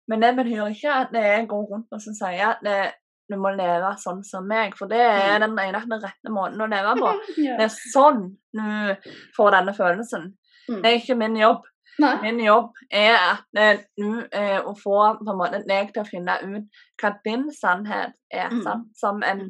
Men 0.08 0.24
det 0.24 0.36
betyr 0.38 0.72
ikke 0.72 0.94
at 1.02 1.14
jeg 1.14 1.48
går 1.52 1.68
rundt 1.72 1.92
og 1.92 2.02
sier 2.02 2.54
at 2.54 2.94
du 3.28 3.36
må 3.40 3.52
leve 3.56 3.92
sånn 4.00 4.22
som 4.24 4.46
meg, 4.48 4.76
for 4.80 4.90
det 4.92 5.02
er 5.04 5.38
mm. 5.38 5.44
den 5.44 5.58
eneste 5.66 6.00
rette 6.04 6.32
måten 6.32 6.64
å 6.64 6.70
leve 6.72 6.94
på. 7.00 7.10
Det 7.60 7.66
er 7.66 7.74
sånn 7.74 8.30
du 8.56 9.10
får 9.36 9.58
denne 9.58 9.74
følelsen. 9.76 10.30
Mm. 10.68 10.80
Det 10.84 10.90
er 10.90 11.02
ikke 11.02 11.18
min 11.20 11.36
jobb. 11.40 11.66
Nei. 11.98 12.14
Min 12.22 12.40
jobb 12.44 12.78
er 12.94 13.16
at 13.18 13.60
eh, 13.60 13.84
du 13.98 14.22
eh, 14.30 14.60
å 14.62 14.76
få 14.78 14.98
på 15.18 15.32
en 15.34 15.40
måte 15.40 15.64
deg 15.66 15.90
til 15.94 16.04
å 16.04 16.08
finne 16.08 16.36
ut 16.44 16.82
hva 17.02 17.14
din 17.26 17.48
sannhet 17.54 18.14
er. 18.30 18.54
Mm. 18.54 18.86
Som, 18.98 19.24
en, 19.26 19.48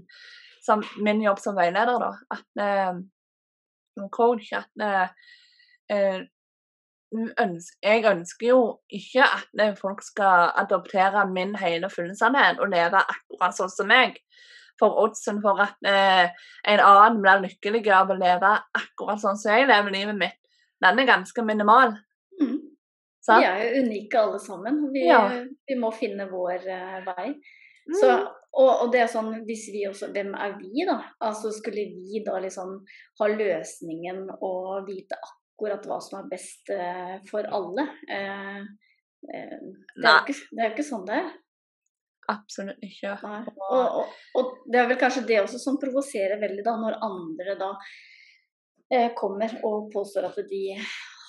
som, 0.67 0.83
min 1.03 1.21
jobb 1.23 1.39
som 1.41 1.57
veileder, 1.57 2.01
da. 2.03 2.11
At 2.35 2.63
eh, 2.63 4.07
coach 4.13 4.51
at 4.57 4.87
eh, 4.87 5.29
eh 5.93 6.25
jeg 7.79 8.03
ønsker 8.03 8.49
jo 8.49 8.61
ikke 8.91 9.23
at 9.23 9.77
folk 9.79 10.01
skal 10.03 10.49
adoptere 10.59 11.21
min 11.31 11.53
hele 11.55 11.87
fulle 11.87 12.17
sannhet 12.19 12.59
og 12.59 12.67
leve 12.73 12.99
akkurat 12.99 13.55
sånn 13.55 13.71
som 13.71 13.87
meg. 13.87 14.17
For 14.75 14.91
oddsen 15.05 15.39
for 15.39 15.61
at 15.63 15.87
en 15.87 16.83
annen 16.83 17.21
blir 17.23 17.45
lykkelig 17.45 17.85
av 17.95 18.11
å 18.11 18.17
leve 18.19 18.49
akkurat 18.75 19.23
sånn 19.23 19.39
som 19.39 19.55
jeg 19.55 19.69
lever 19.71 19.95
livet 19.95 20.19
mitt, 20.19 20.35
den 20.83 20.99
er 20.99 21.07
ganske 21.07 21.45
minimal. 21.47 21.95
Mm. 22.41 22.59
Vi 23.27 23.43
er 23.43 23.61
jo 23.61 23.83
unike 23.83 24.19
alle 24.19 24.39
sammen. 24.39 24.79
Vi, 24.93 25.07
ja. 25.07 25.21
vi 25.67 25.75
må 25.79 25.91
finne 25.95 26.29
vår 26.31 26.63
uh, 26.63 26.99
vei. 27.07 27.33
Mm. 27.87 27.97
Så, 27.99 28.11
og, 28.57 28.69
og, 28.71 28.87
det 28.93 29.03
er 29.03 29.09
sånn, 29.11 29.31
hvis 29.47 29.67
vi 29.73 29.85
også, 29.89 30.11
Hvem 30.15 30.33
er 30.33 30.55
vi, 30.57 30.85
da? 30.87 30.97
Altså 31.23 31.51
Skulle 31.53 31.87
vi 31.93 32.23
da 32.25 32.39
liksom 32.41 32.79
ha 33.21 33.29
løsningen 33.31 34.23
og 34.37 34.87
vite 34.87 35.19
akkurat 35.21 35.85
hva 35.89 35.99
som 36.03 36.19
er 36.21 36.29
best 36.31 36.69
eh, 36.73 37.17
for 37.29 37.47
alle. 37.53 37.87
Eh, 38.13 38.61
eh, 39.33 39.57
det 39.97 40.09
er, 40.09 40.23
ikke, 40.23 40.37
det 40.51 40.63
er 40.63 40.69
jo 40.69 40.75
ikke 40.75 40.87
sånn 40.89 41.05
det 41.07 41.19
er. 41.21 41.31
Absolutt 42.27 42.83
ikke. 42.83 43.13
Og, 43.23 43.99
og, 44.01 44.15
og, 44.35 44.55
det 44.67 44.81
er 44.81 44.89
vel 44.89 44.99
kanskje 44.99 45.25
det 45.29 45.41
også 45.41 45.61
som 45.63 45.79
provoserer 45.81 46.41
veldig, 46.41 46.63
da, 46.65 46.75
når 46.81 46.99
andre 47.07 47.55
da 47.59 47.69
eh, 48.93 49.11
kommer 49.17 49.53
og 49.67 49.91
påstår 49.93 50.27
at 50.29 50.41
de 50.49 50.63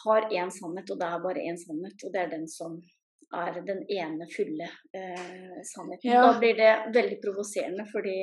har 0.02 0.28
én 0.34 0.50
sannhet, 0.54 0.90
og 0.90 0.98
det 1.00 1.08
er 1.08 1.22
bare 1.24 1.44
én 1.46 1.58
sannhet, 1.60 2.02
og 2.04 2.14
det 2.14 2.24
er 2.24 2.32
den 2.32 2.48
som 2.50 2.76
er 3.38 3.60
den 3.66 3.82
ene 3.92 4.26
fulle 4.32 4.70
eh, 4.96 5.58
sannheten. 5.64 6.10
Ja. 6.10 6.24
Da 6.26 6.38
blir 6.40 6.56
det 6.56 6.72
veldig 6.94 7.20
provoserende, 7.24 7.84
fordi 7.92 8.16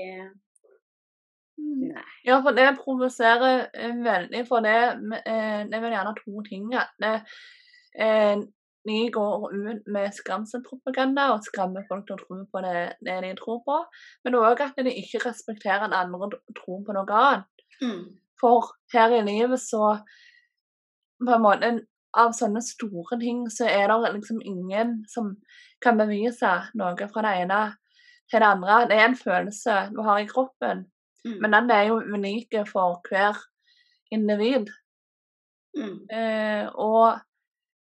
Nei. 1.55 2.03
Ja, 2.27 2.41
for 2.43 2.51
det 2.51 2.65
provoserer 2.81 3.69
eh, 3.73 3.95
veldig, 4.03 4.41
for 4.49 4.65
det, 4.65 4.75
eh, 5.23 5.61
det 5.69 5.77
er 5.77 5.83
vel 5.83 5.95
gjerne 5.95 6.15
to 6.17 6.43
ting. 6.49 6.65
At 6.75 7.05
eh, 7.07 8.41
de 8.85 8.97
går 9.13 9.45
ut 9.53 9.87
med 9.95 10.13
skremselpropaganda 10.13 11.29
og 11.33 11.45
skremmer 11.47 11.87
folk 11.89 12.05
til 12.05 12.17
å 12.17 12.21
tro 12.21 12.41
på 12.51 12.63
det, 12.65 12.83
det 13.07 13.17
de 13.23 13.31
tror 13.39 13.63
på. 13.65 13.79
Men 14.25 14.37
òg 14.41 14.61
at 14.67 14.77
de 14.83 14.93
ikke 14.93 15.23
respekterer 15.25 15.87
at 15.87 15.97
andre 15.97 16.29
tror 16.59 16.83
på 16.85 16.97
noe 16.97 17.21
annet. 17.21 17.65
Mm. 17.81 18.03
For 18.39 18.75
her 18.93 19.15
i 19.15 19.23
livet 19.25 19.63
så 19.63 19.95
på 21.23 21.31
en 21.31 21.43
måte 21.43 21.71
Av 22.15 22.31
sånne 22.35 22.61
store 22.63 23.19
ting 23.19 23.45
så 23.51 23.67
er 23.67 23.91
det 23.91 24.13
liksom 24.13 24.39
ingen 24.41 25.01
som 25.11 25.33
kan 25.83 25.97
bevise 25.99 26.51
noe 26.79 27.09
fra 27.11 27.25
det 27.25 27.33
ene 27.43 27.61
til 28.31 28.39
det 28.39 28.47
andre. 28.47 28.77
Det 28.89 28.97
er 28.97 29.09
en 29.09 29.17
følelse 29.19 29.79
du 29.91 30.01
har 30.05 30.21
i 30.21 30.29
kroppen. 30.29 30.85
Mm. 31.25 31.37
Men 31.41 31.57
den 31.57 31.71
er 31.75 31.83
jo 31.89 31.99
unik 31.99 32.55
for 32.69 33.01
hver 33.09 33.37
individ. 34.13 34.71
Mm. 35.75 35.97
Eh, 36.07 36.67
og 36.71 37.19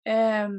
eh, 0.05 0.49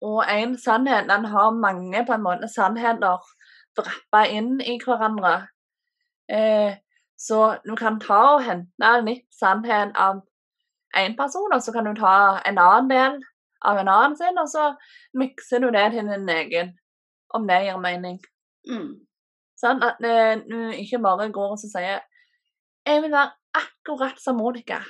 og 0.00 0.24
en 0.32 0.58
sannhet 0.58 1.08
den 1.10 1.24
har 1.28 1.50
mange 1.50 2.04
på 2.06 2.16
en 2.16 2.22
måte 2.24 2.48
sannheter 2.48 3.20
drappa 3.76 4.24
inn 4.32 4.60
i 4.60 4.78
hverandre. 4.80 5.48
Eh, 6.30 6.78
så 7.20 7.58
du 7.66 7.74
kan 7.76 8.00
ta 8.00 8.20
og 8.36 8.44
hente 8.46 8.92
litt 9.04 9.26
sannhet 9.36 9.92
av 9.94 10.22
én 10.96 11.16
person, 11.16 11.52
og 11.52 11.62
så 11.62 11.72
kan 11.72 11.86
du 11.86 11.94
ta 11.94 12.40
en 12.46 12.58
annen 12.58 12.90
del 12.90 13.20
av 13.66 13.78
en 13.78 13.88
annen 13.88 14.16
sin, 14.16 14.38
og 14.40 14.48
så 14.48 14.70
mikser 15.18 15.62
du 15.62 15.70
det 15.74 15.90
til 15.94 16.08
din 16.08 16.28
egen, 16.34 16.72
om 17.34 17.46
det 17.48 17.60
gir 17.66 17.80
mening. 17.82 18.18
Mm. 18.68 18.94
Sånn 19.60 19.82
at 19.84 20.00
eh, 20.06 20.40
du 20.46 20.72
ikke 20.72 21.02
bare 21.04 21.28
går 21.32 21.56
og 21.56 21.60
sier 21.60 22.00
'Jeg 22.86 23.02
vil 23.02 23.12
være 23.12 23.32
akkurat 23.54 24.18
som 24.20 24.38
Monica'. 24.40 24.80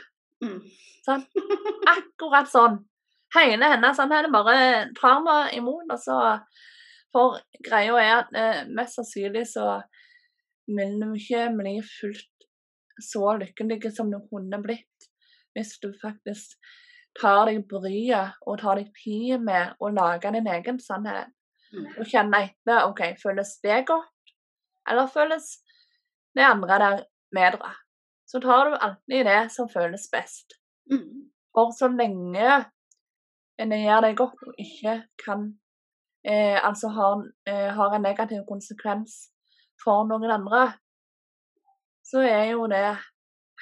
Mm. 0.45 0.61
Sånn. 1.05 1.25
Akkurat 1.97 2.49
sånn. 2.49 2.79
Hele 3.35 3.67
hennes 3.73 3.97
sannhet 3.97 4.31
bare 4.33 4.91
tar 4.99 5.20
meg 5.24 5.57
imot, 5.59 5.91
og 5.91 5.99
så 5.99 6.18
For 7.11 7.41
greia 7.66 7.97
er 7.99 8.12
at 8.20 8.37
eh, 8.39 8.59
mest 8.70 8.95
sannsynlig 8.95 9.43
så 9.51 9.81
vil 10.70 10.93
du 11.01 11.09
ikke 11.18 11.49
bli 11.59 11.72
fullt 11.83 12.45
så 13.03 13.33
lykkelig 13.41 13.91
som 13.97 14.12
du 14.12 14.20
kunne 14.31 14.61
blitt 14.62 14.87
hvis 15.57 15.76
du 15.82 15.90
faktisk 16.03 16.57
tar 17.18 17.48
deg 17.48 17.64
bryet 17.68 18.38
og 18.46 18.61
tar 18.62 18.78
deg 18.78 18.90
tid 19.03 19.42
med 19.42 19.74
å 19.82 19.90
lage 19.90 20.30
din 20.34 20.48
egen 20.48 20.78
sannhet. 20.82 21.32
Mm. 21.70 21.86
Og 21.98 22.07
kjenne 22.07 22.44
etter 22.46 22.86
OK, 22.86 23.03
føles 23.22 23.57
det 23.64 23.84
godt? 23.90 24.11
eller 24.90 25.07
føles 25.07 25.46
det 26.34 26.46
andre 26.46 26.78
der 26.84 27.05
bedre, 27.34 27.72
så 28.26 28.40
tar 28.40 28.70
du 28.70 28.76
alltid 28.76 29.26
det 29.26 29.40
som 29.55 29.68
føles 29.68 30.09
best. 30.12 30.57
Mm. 30.90 31.30
For 31.55 31.72
så 31.78 31.88
lenge 31.88 32.64
det 33.59 33.80
gjør 33.84 34.01
det 34.07 34.16
godt 34.16 34.46
og 34.46 34.55
ikke 34.59 34.94
kan 35.24 35.42
eh, 36.24 36.57
Altså 36.68 36.88
har, 36.88 37.26
eh, 37.46 37.68
har, 37.76 37.94
en 37.94 38.03
negativ 38.03 38.40
konsekvens 38.48 39.12
for 39.84 40.07
noen 40.09 40.30
andre, 40.30 40.62
så 42.05 42.22
er 42.24 42.44
jo 42.55 42.66
det 42.66 42.96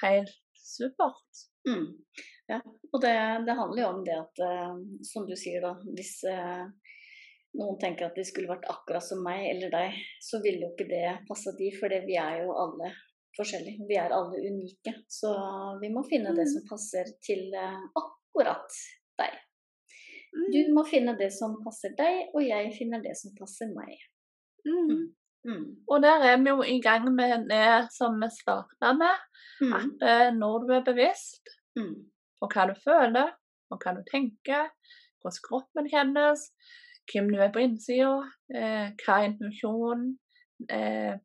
helt 0.03 0.37
supert. 0.55 1.48
Mm. 1.67 1.87
Ja, 2.49 2.59
og 2.65 3.01
det, 3.03 3.15
det, 3.45 3.55
handler 3.57 3.81
jo 3.83 3.89
om 3.89 3.99
det 4.05 4.15
at, 4.15 4.41
uh, 4.41 4.77
som 5.05 5.27
du 5.27 5.35
sier 5.37 5.61
da, 5.61 5.73
hvis 5.97 6.15
uh, 6.29 6.65
noen 7.59 7.77
tenker 7.81 8.07
at 8.07 8.17
de 8.17 8.25
skulle 8.25 8.49
vært 8.49 8.69
akkurat 8.71 9.05
som 9.05 9.21
meg 9.25 9.45
eller 9.51 9.73
deg, 9.73 9.99
så 10.23 10.41
ville 10.43 10.65
jo 10.65 10.71
ikke 10.73 10.89
det 10.89 11.03
passa 11.29 11.53
de, 11.57 11.69
for 11.77 11.93
vi 12.07 12.17
er 12.21 12.43
jo 12.43 12.55
alle 12.57 12.93
forskjellige. 13.37 13.85
Vi 13.89 13.99
er 13.99 14.15
alle 14.15 14.39
unike. 14.41 14.95
Så 15.11 15.33
vi 15.81 15.91
må 15.93 16.03
finne 16.09 16.33
det 16.37 16.47
mm. 16.47 16.53
som 16.55 16.65
passer 16.71 17.13
til 17.25 17.53
uh, 17.53 17.77
akkurat 18.01 18.81
deg. 19.21 19.37
Du 20.31 20.59
mm. 20.61 20.73
må 20.77 20.85
finne 20.89 21.15
det 21.19 21.31
som 21.35 21.57
passer 21.63 21.93
deg, 21.97 22.29
og 22.33 22.43
jeg 22.45 22.73
finner 22.77 23.01
det 23.05 23.15
som 23.17 23.33
passer 23.37 23.71
meg. 23.73 23.95
Mm. 24.65 25.09
Mm. 25.47 25.65
Og 25.87 26.01
der 26.03 26.25
er 26.31 26.37
vi 26.37 26.49
jo 26.49 26.63
i 26.63 26.79
gang 26.81 27.07
med 27.15 27.47
det 27.49 27.91
som 27.95 28.19
vi 28.21 28.29
starta 28.33 28.93
med. 28.93 29.15
Mm. 29.61 29.73
At 29.79 30.07
eh, 30.09 30.29
når 30.35 30.65
du 30.65 30.73
er 30.73 30.87
bevisst 30.87 31.53
mm. 31.79 31.95
på 32.39 32.51
hva 32.53 32.67
du 32.69 32.75
føler, 32.83 33.33
og 33.69 33.81
hva 33.83 33.95
du 33.97 34.03
tenker, 34.09 34.69
hvordan 35.21 35.43
kroppen 35.47 35.89
kjennes, 35.91 36.45
hvem 37.11 37.31
du 37.33 37.39
er 37.41 37.51
på 37.53 37.63
innsida, 37.63 38.13
eh, 38.55 38.91
hva 39.03 39.17
er 39.19 39.29
intuisjonen, 39.31 40.13
eh, 40.69 41.17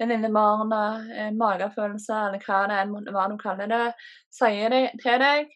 den 0.00 0.10
lille 0.10 0.30
barnet, 0.34 1.10
eh, 1.14 1.30
magefølelse, 1.34 2.14
eller 2.28 2.42
hva 2.46 2.60
det 2.70 2.80
er 2.80 3.14
hva 3.14 3.28
du 3.30 3.36
kaller 3.40 3.70
det, 3.70 3.84
sier 4.34 4.74
det 4.74 4.84
til 5.02 5.20
deg, 5.22 5.52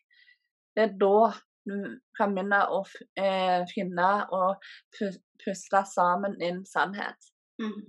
det 0.76 0.84
er 0.84 0.94
da 1.00 1.32
du 1.68 1.74
kan 2.16 2.34
begynne 2.34 2.60
å 2.72 2.82
eh, 3.20 3.64
finne 3.72 4.12
og 4.34 4.62
puste 5.44 5.82
sammen 5.90 6.38
din 6.40 6.62
sannhet. 6.66 7.32
Mm. 7.62 7.80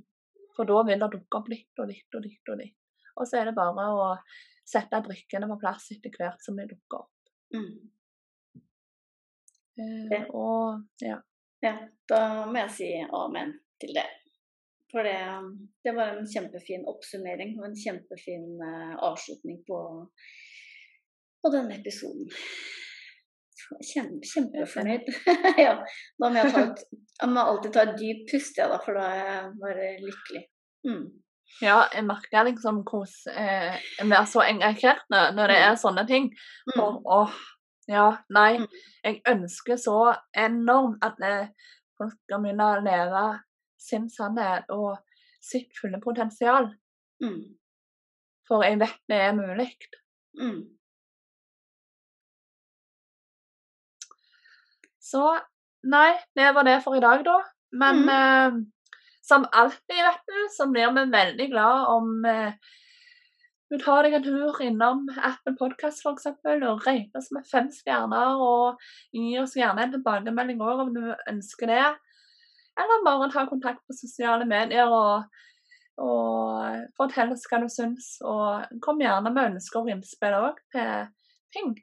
For 0.56 0.70
da 0.70 0.82
vil 0.88 1.00
det 1.02 1.12
dukke 1.14 1.40
opp 1.40 1.50
litt 1.52 1.82
og 1.82 1.90
litt 1.92 2.18
og 2.18 2.26
litt 2.26 2.52
og 2.52 2.60
litt. 2.60 2.76
Og 3.20 3.28
så 3.28 3.40
er 3.40 3.50
det 3.50 3.58
bare 3.58 3.86
å 3.96 4.10
sette 4.68 5.02
brikkene 5.06 5.48
på 5.50 5.58
plass 5.62 5.90
etter 5.96 6.14
hvert 6.16 6.44
som 6.44 6.60
de 6.60 6.68
dukker 6.70 7.04
opp. 7.04 7.34
Mm. 7.56 7.74
Eh, 9.80 10.26
og 10.36 11.04
ja. 11.04 11.20
Ja, 11.64 11.76
da 12.08 12.22
må 12.48 12.62
jeg 12.62 12.72
si 12.76 12.90
amen 13.04 13.58
til 13.82 13.96
det. 13.98 14.08
For 14.90 15.06
det, 15.06 15.18
det 15.86 15.94
var 15.94 16.18
en 16.18 16.28
kjempefin 16.30 16.86
oppsummering 16.90 17.58
og 17.60 17.68
en 17.68 17.78
kjempefin 17.78 18.46
uh, 18.58 18.96
avslutning 19.06 19.60
på, 19.68 19.80
på 21.44 21.52
denne 21.54 21.78
episoden. 21.78 22.32
Kjempe, 23.78 24.26
kjempefornøyd. 24.26 25.10
ja, 25.66 25.76
da 26.20 26.30
må 26.30 26.36
jeg, 26.40 26.54
ta 26.54 26.64
et, 26.66 26.84
jeg 27.22 27.32
må 27.34 27.44
alltid 27.52 27.74
ta 27.76 27.86
et 27.86 27.98
dypt 28.00 28.32
pust, 28.32 28.58
ja, 28.58 28.70
da, 28.72 28.80
for 28.84 28.98
da 28.98 29.10
er 29.14 29.26
jeg 29.28 29.50
bare 29.62 29.90
lykkelig. 30.04 30.44
Mm. 30.88 31.04
Ja, 31.60 31.78
jeg 31.92 32.06
merker 32.08 32.46
liksom 32.48 32.84
hvordan 32.88 33.36
eh, 33.42 33.78
jeg 33.98 34.08
blir 34.08 34.28
så 34.30 34.44
engasjert 34.46 35.02
når 35.12 35.52
det 35.52 35.58
er 35.58 35.74
mm. 35.74 35.82
sånne 35.82 36.06
ting. 36.10 36.30
Mm. 36.72 36.82
Og 36.84 37.10
åh, 37.18 37.38
ja, 37.90 38.08
nei. 38.36 38.62
Mm. 38.62 38.68
Jeg 39.04 39.22
ønsker 39.34 39.80
så 39.82 40.00
enormt 40.38 41.04
at 41.06 41.20
eh, 41.26 41.52
folk 42.00 42.16
skal 42.16 42.44
begynne 42.44 42.68
å 42.70 42.84
leve 42.86 43.24
sin 43.80 44.10
sannhet 44.14 44.70
og 44.76 45.00
sitt 45.44 45.74
fulle 45.80 46.00
potensial. 46.04 46.70
Mm. 47.24 47.42
For 48.48 48.66
jeg 48.66 48.80
vet 48.82 49.02
det 49.12 49.22
er 49.28 49.36
mulig. 49.38 49.72
Mm. 50.40 50.62
Så 55.10 55.24
nei, 55.90 56.12
det 56.38 56.52
var 56.56 56.68
det 56.68 56.82
for 56.86 56.98
i 56.98 57.04
dag, 57.04 57.24
da. 57.26 57.40
Men 57.80 58.04
mm. 58.04 58.12
eh, 58.16 58.60
som 59.26 59.46
alltid, 59.52 59.98
vet 60.06 60.30
du, 60.30 60.38
så 60.54 60.70
blir 60.70 60.94
vi 60.96 61.06
veldig 61.12 61.50
glad 61.52 61.90
om 61.96 62.26
eh, 62.26 62.54
du 63.70 63.78
tar 63.78 64.06
deg 64.06 64.16
en 64.18 64.24
tur 64.26 64.62
innom 64.66 65.04
Apple 65.14 65.54
Podcast 65.58 66.02
f.eks. 66.02 66.30
og 66.42 66.88
rater 66.88 67.20
oss 67.20 67.30
med 67.36 67.46
fem 67.46 67.68
stjerner. 67.74 68.40
Og 68.42 68.80
gi 69.14 69.36
oss 69.42 69.54
gjerne 69.58 69.86
en 69.86 69.94
tilbakemelding 69.94 70.64
òg 70.66 70.86
om 70.88 70.96
du 70.96 71.04
ønsker 71.30 71.70
det. 71.70 71.84
Eller 72.80 73.06
bare 73.06 73.30
ta 73.34 73.46
kontakt 73.50 73.84
på 73.86 73.98
sosiale 73.98 74.48
medier 74.50 74.90
og, 74.90 75.28
og 76.02 76.82
fortell 76.98 77.36
oss 77.36 77.46
hva 77.52 77.62
du 77.62 77.70
syns. 77.70 78.16
Og 78.26 78.82
kom 78.82 79.06
gjerne 79.06 79.36
med 79.36 79.52
ønsker 79.54 79.84
og 79.84 79.94
innspill 79.94 80.40
òg 80.40 80.58
til 80.74 81.06
ting. 81.54 81.78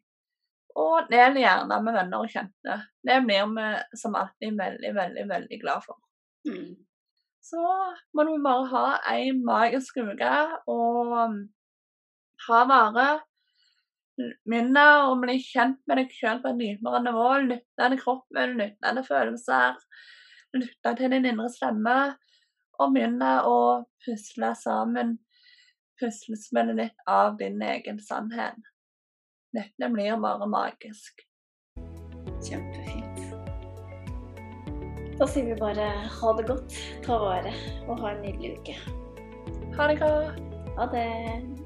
Og 0.77 1.09
del 1.09 1.39
gjerne 1.41 1.79
med 1.85 1.97
venner 1.97 2.25
og 2.25 2.33
kjente. 2.33 2.81
Det 3.07 3.21
blir 3.25 3.47
vi 3.55 3.69
som 3.97 4.17
alltid 4.19 4.59
veldig, 4.59 4.91
veldig, 4.97 5.25
veldig 5.31 5.61
glad 5.63 5.85
for. 5.87 6.01
Mm. 6.49 6.75
Så 7.47 7.63
må 8.13 8.27
du 8.27 8.35
bare 8.43 8.67
ha 8.73 8.85
ei 9.13 9.31
magisk 9.39 10.01
uke 10.03 10.35
og 10.73 11.15
um, 11.15 11.39
ha 12.49 12.61
vare. 12.69 13.09
Minne 14.49 14.85
å 15.07 15.17
bli 15.21 15.37
kjent 15.45 15.81
med 15.89 16.01
deg 16.01 16.15
sjøl 16.17 16.41
på 16.43 16.53
et 16.53 16.61
dypere 16.61 17.03
nivå. 17.05 17.27
Lytte 17.47 17.91
til 17.93 18.01
kroppen, 18.03 18.57
lytte 18.61 18.95
til 18.99 19.07
følelser. 19.07 19.77
Lytte 20.57 20.95
til 20.99 21.13
din 21.15 21.29
indre 21.33 21.49
stemme. 21.53 21.99
Og 22.77 22.93
begynne 22.93 23.39
å 23.49 23.59
pusle 24.05 24.53
sammen 24.61 25.17
puslespillet 26.01 26.77
ditt 26.77 27.07
av 27.09 27.39
din 27.41 27.63
egen 27.65 28.01
sannhet. 28.05 28.59
Dette 29.57 29.89
blir 29.89 30.17
bare 30.21 30.47
magisk. 30.47 31.23
Kjempefint. 32.45 33.23
Da 35.17 35.25
sier 35.25 35.47
vi 35.49 35.55
bare 35.57 35.87
ha 36.13 36.33
det 36.37 36.45
godt, 36.51 36.77
ta 37.07 37.17
vare 37.23 37.55
og 37.87 38.03
ha 38.03 38.11
en 38.13 38.21
nydelig 38.27 38.59
uke. 38.59 38.75
Ha 39.79 39.87
det 39.89 39.97
godt. 40.03 40.43
Ha 40.77 40.91
det. 40.93 41.66